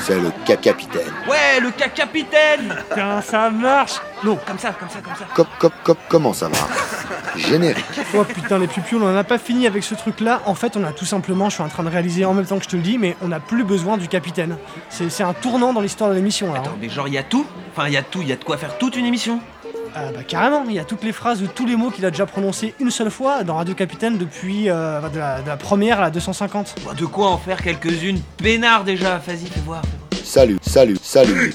C'est 0.00 0.18
le 0.20 0.30
cap 0.44 0.60
capitaine. 0.60 1.12
Ouais, 1.28 1.60
le 1.60 1.72
ca 1.78 1.88
capitaine 1.88 2.74
Putain, 2.90 3.22
ça 3.22 3.48
marche 3.50 3.94
Non, 4.24 4.38
comme 4.46 4.58
ça, 4.58 4.72
comme 4.72 4.88
ça, 4.90 4.98
comme 5.00 5.14
ça. 5.16 5.24
Cop, 5.34 5.46
cop, 5.58 5.72
cop, 5.84 5.98
comment 6.08 6.32
ça 6.32 6.48
va 6.48 6.58
Générique. 7.36 7.84
Oh 8.14 8.24
putain 8.24 8.58
les 8.58 8.66
pupilles, 8.66 8.98
on 9.00 9.06
en 9.06 9.16
a 9.16 9.24
pas 9.24 9.38
fini 9.38 9.66
avec 9.66 9.84
ce 9.84 9.94
truc 9.94 10.20
là. 10.20 10.40
En 10.46 10.54
fait 10.54 10.74
on 10.76 10.84
a 10.84 10.92
tout 10.92 11.04
simplement, 11.04 11.48
je 11.50 11.54
suis 11.54 11.62
en 11.62 11.68
train 11.68 11.82
de 11.82 11.90
réaliser 11.90 12.24
en 12.24 12.32
même 12.32 12.46
temps 12.46 12.56
que 12.58 12.64
je 12.64 12.68
te 12.70 12.76
le 12.76 12.82
dis, 12.82 12.96
mais 12.98 13.14
on 13.22 13.28
n'a 13.28 13.40
plus 13.40 13.62
besoin 13.62 13.98
du 13.98 14.08
capitaine. 14.08 14.56
C'est 14.88 15.10
c'est 15.10 15.22
un 15.22 15.34
tournant 15.34 15.72
dans 15.74 15.82
l'histoire 15.82 16.08
de 16.10 16.14
l'émission 16.14 16.52
là. 16.52 16.60
hein. 16.60 16.62
Attends, 16.64 16.76
mais 16.80 16.88
genre, 16.88 17.08
il 17.08 17.14
y 17.14 17.18
a 17.18 17.22
tout? 17.22 17.44
Enfin, 17.72 17.88
il 17.88 17.92
y 17.92 17.96
a 17.98 18.02
tout, 18.02 18.22
il 18.22 18.28
y 18.28 18.32
a 18.32 18.36
de 18.36 18.44
quoi 18.44 18.56
faire 18.56 18.78
toute 18.78 18.96
une 18.96 19.04
émission? 19.04 19.38
Ah 19.98 20.12
bah 20.14 20.22
carrément, 20.28 20.62
il 20.68 20.74
y 20.74 20.78
a 20.78 20.84
toutes 20.84 21.02
les 21.04 21.12
phrases, 21.12 21.42
tous 21.54 21.64
les 21.64 21.74
mots 21.74 21.90
qu'il 21.90 22.04
a 22.04 22.10
déjà 22.10 22.26
prononcés 22.26 22.74
une 22.80 22.90
seule 22.90 23.10
fois 23.10 23.44
dans 23.44 23.56
Radio 23.56 23.74
Capitaine 23.74 24.18
depuis 24.18 24.68
euh, 24.68 25.00
de, 25.08 25.18
la, 25.18 25.40
de 25.40 25.46
la 25.48 25.56
première 25.56 26.00
à 26.00 26.02
la 26.02 26.10
250. 26.10 26.74
Bon, 26.84 26.92
De 26.92 27.06
quoi 27.06 27.28
en 27.30 27.38
faire 27.38 27.62
quelques-unes 27.62 28.20
Peinard 28.36 28.84
déjà, 28.84 29.16
vas-y, 29.16 29.46
fais 29.46 29.60
voir. 29.64 29.80
fais 29.82 29.88
voir. 30.12 30.22
Salut, 30.22 30.58
salut, 30.60 30.98
salut. 31.02 31.54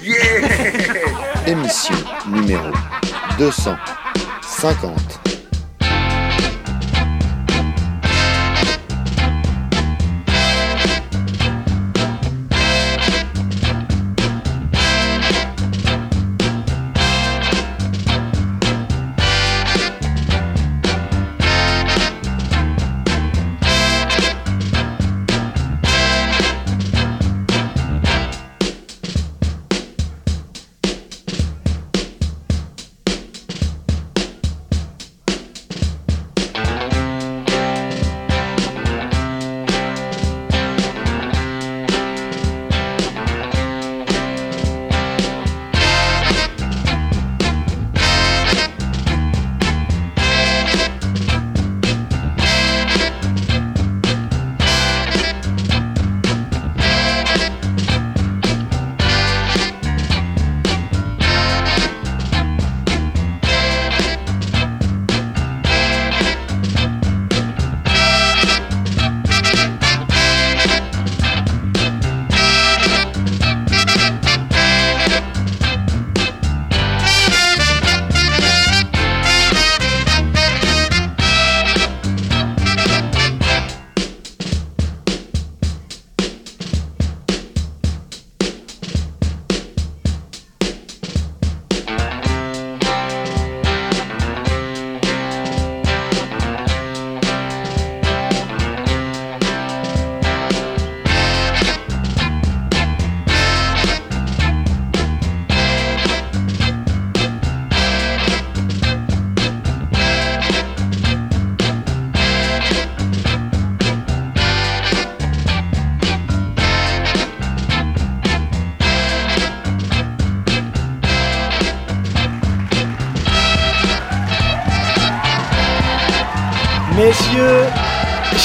Émission 1.45 1.93
numéro 2.31 2.65
250. 3.37 5.30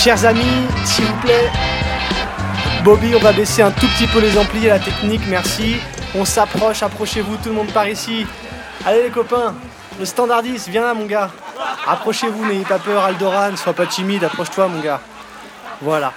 Chers 0.06 0.24
amis, 0.24 0.68
s'il 0.84 1.04
vous 1.04 1.16
plaît, 1.16 1.50
Bobby, 2.84 3.16
on 3.16 3.18
va 3.18 3.32
baisser 3.32 3.62
un 3.62 3.72
tout 3.72 3.88
petit 3.88 4.06
peu 4.06 4.20
les 4.20 4.38
amplis 4.38 4.66
et 4.66 4.68
la 4.68 4.78
technique, 4.78 5.22
merci. 5.28 5.78
On 6.14 6.24
s'approche, 6.24 6.84
approchez-vous, 6.84 7.38
tout 7.38 7.48
le 7.48 7.56
monde 7.56 7.72
par 7.72 7.88
ici. 7.88 8.24
Allez 8.84 9.02
les 9.02 9.10
copains, 9.10 9.56
le 9.98 10.04
standardiste, 10.04 10.68
viens 10.68 10.82
là 10.82 10.94
mon 10.94 11.06
gars. 11.06 11.32
Approchez-vous, 11.88 12.46
n'ayez 12.46 12.64
pas 12.64 12.78
peur, 12.78 13.02
Aldoran, 13.02 13.56
sois 13.56 13.72
pas 13.72 13.86
timide, 13.86 14.22
approche-toi 14.22 14.68
mon 14.68 14.78
gars. 14.78 15.00
Voilà. 15.82 16.12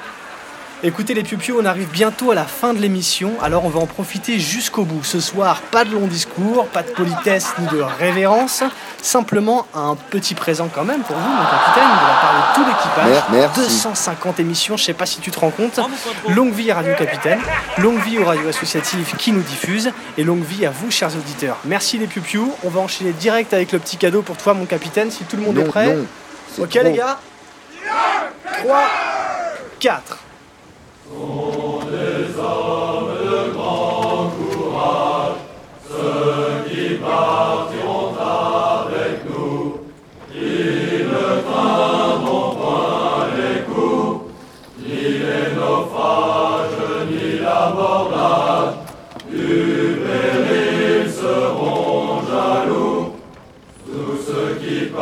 Écoutez 0.83 1.15
les 1.15 1.23
piou 1.23 1.57
on 1.59 1.65
arrive 1.65 1.89
bientôt 1.89 2.29
à 2.29 2.35
la 2.35 2.45
fin 2.45 2.75
de 2.75 2.79
l'émission, 2.79 3.33
alors 3.41 3.65
on 3.65 3.69
va 3.69 3.79
en 3.79 3.87
profiter 3.87 4.37
jusqu'au 4.37 4.83
bout. 4.83 5.03
Ce 5.03 5.19
soir, 5.19 5.61
pas 5.71 5.83
de 5.83 5.93
long 5.93 6.05
discours, 6.05 6.67
pas 6.67 6.83
de 6.83 6.91
politesse 6.91 7.53
ni 7.57 7.65
de 7.67 7.81
révérence, 7.81 8.63
simplement 9.01 9.65
un 9.73 9.95
petit 9.95 10.35
présent 10.35 10.69
quand 10.73 10.83
même 10.83 11.01
pour 11.01 11.15
vous, 11.15 11.29
mon 11.29 11.43
capitaine, 11.43 11.83
de 11.89 12.07
la 12.07 12.19
part 12.21 12.33
de 12.33 12.55
tout 12.55 12.65
l'équipage. 12.69 13.09
Mer- 13.09 13.27
merci. 13.55 13.59
250 13.61 14.39
émissions, 14.39 14.77
je 14.77 14.83
sais 14.83 14.93
pas 14.93 15.05
si 15.05 15.19
tu 15.19 15.31
te 15.31 15.39
rends 15.39 15.51
compte. 15.51 15.79
Longue 16.27 16.53
vie 16.53 16.69
à 16.71 16.75
Radio 16.75 16.93
Capitaine, 16.95 17.39
longue 17.77 17.99
vie 18.01 18.17
aux 18.19 18.25
radios 18.25 18.47
associatives 18.49 19.15
qui 19.17 19.31
nous 19.31 19.41
diffusent, 19.41 19.91
et 20.17 20.23
longue 20.23 20.43
vie 20.43 20.65
à 20.65 20.71
vous, 20.71 20.91
chers 20.91 21.15
auditeurs. 21.15 21.57
Merci 21.65 21.97
les 21.97 22.07
piou 22.07 22.53
on 22.63 22.69
va 22.69 22.81
enchaîner 22.81 23.11
direct 23.13 23.53
avec 23.53 23.71
le 23.71 23.79
petit 23.79 23.97
cadeau 23.97 24.21
pour 24.21 24.35
toi, 24.37 24.53
mon 24.53 24.65
capitaine, 24.65 25.09
si 25.11 25.23
tout 25.23 25.37
le 25.37 25.43
monde 25.43 25.55
Non, 25.55 25.61
est 25.65 25.69
prêt. 25.69 25.93
non, 25.95 26.05
ok 26.63 26.69
trop. 26.69 26.83
les 26.83 26.91
gars 26.93 27.19
3, 28.63 28.79
4. 29.79 30.17
ceux 31.09 31.68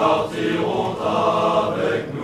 partiront 0.07 0.95
avec 1.01 2.13
nous. 2.13 2.16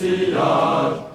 Dans 0.00 1.11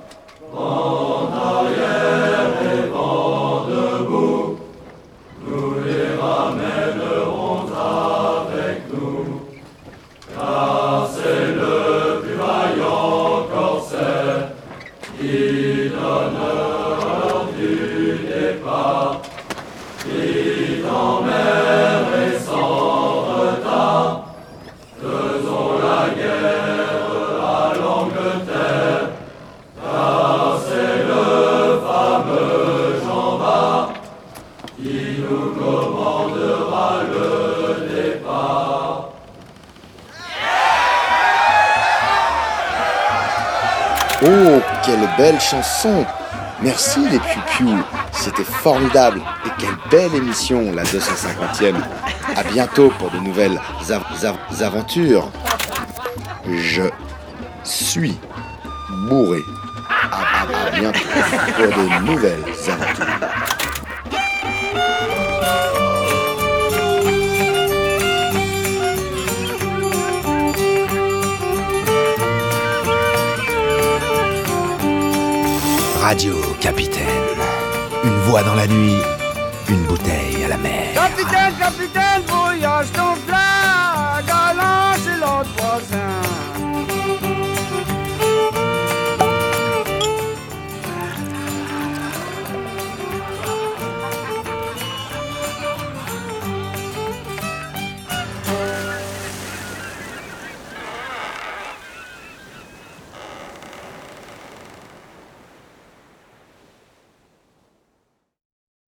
chanson 45.40 46.06
Merci 46.62 47.00
les 47.10 47.20
Piu 47.20 47.68
c'était 48.12 48.44
formidable 48.44 49.22
et 49.46 49.50
quelle 49.60 49.78
belle 49.92 50.16
émission, 50.16 50.72
la 50.74 50.82
250e. 50.84 51.76
À 52.36 52.44
bientôt 52.44 52.92
pour 52.98 53.12
de 53.12 53.18
nouvelles 53.20 53.60
av- 53.92 54.04
av- 54.26 54.64
aventures. 54.64 55.30
Je 56.48 56.82
suis 57.64 58.18
bourré. 59.08 59.40
À 60.12 60.72
bientôt 60.80 61.00
pour 61.58 61.68
de 61.68 62.06
nouvelles 62.06 62.44
aventures. 62.68 63.07
Radio 76.10 76.38
Capitaine. 76.62 77.38
Une 78.06 78.18
voix 78.20 78.42
dans 78.42 78.56
la 78.56 78.66
nuit, 78.66 78.96
une 79.68 79.84
bouteille 79.88 80.46
à 80.46 80.48
la 80.48 80.58
mer. 80.58 80.94
Capitaine, 80.94 81.54
capitaine, 81.60 82.22
voyage 82.28 82.88
ton 82.94 83.14
flag, 83.26 84.26
galant, 84.26 84.96
c'est 85.04 85.20
l'autre 85.20 85.50
voisin. 85.58 86.37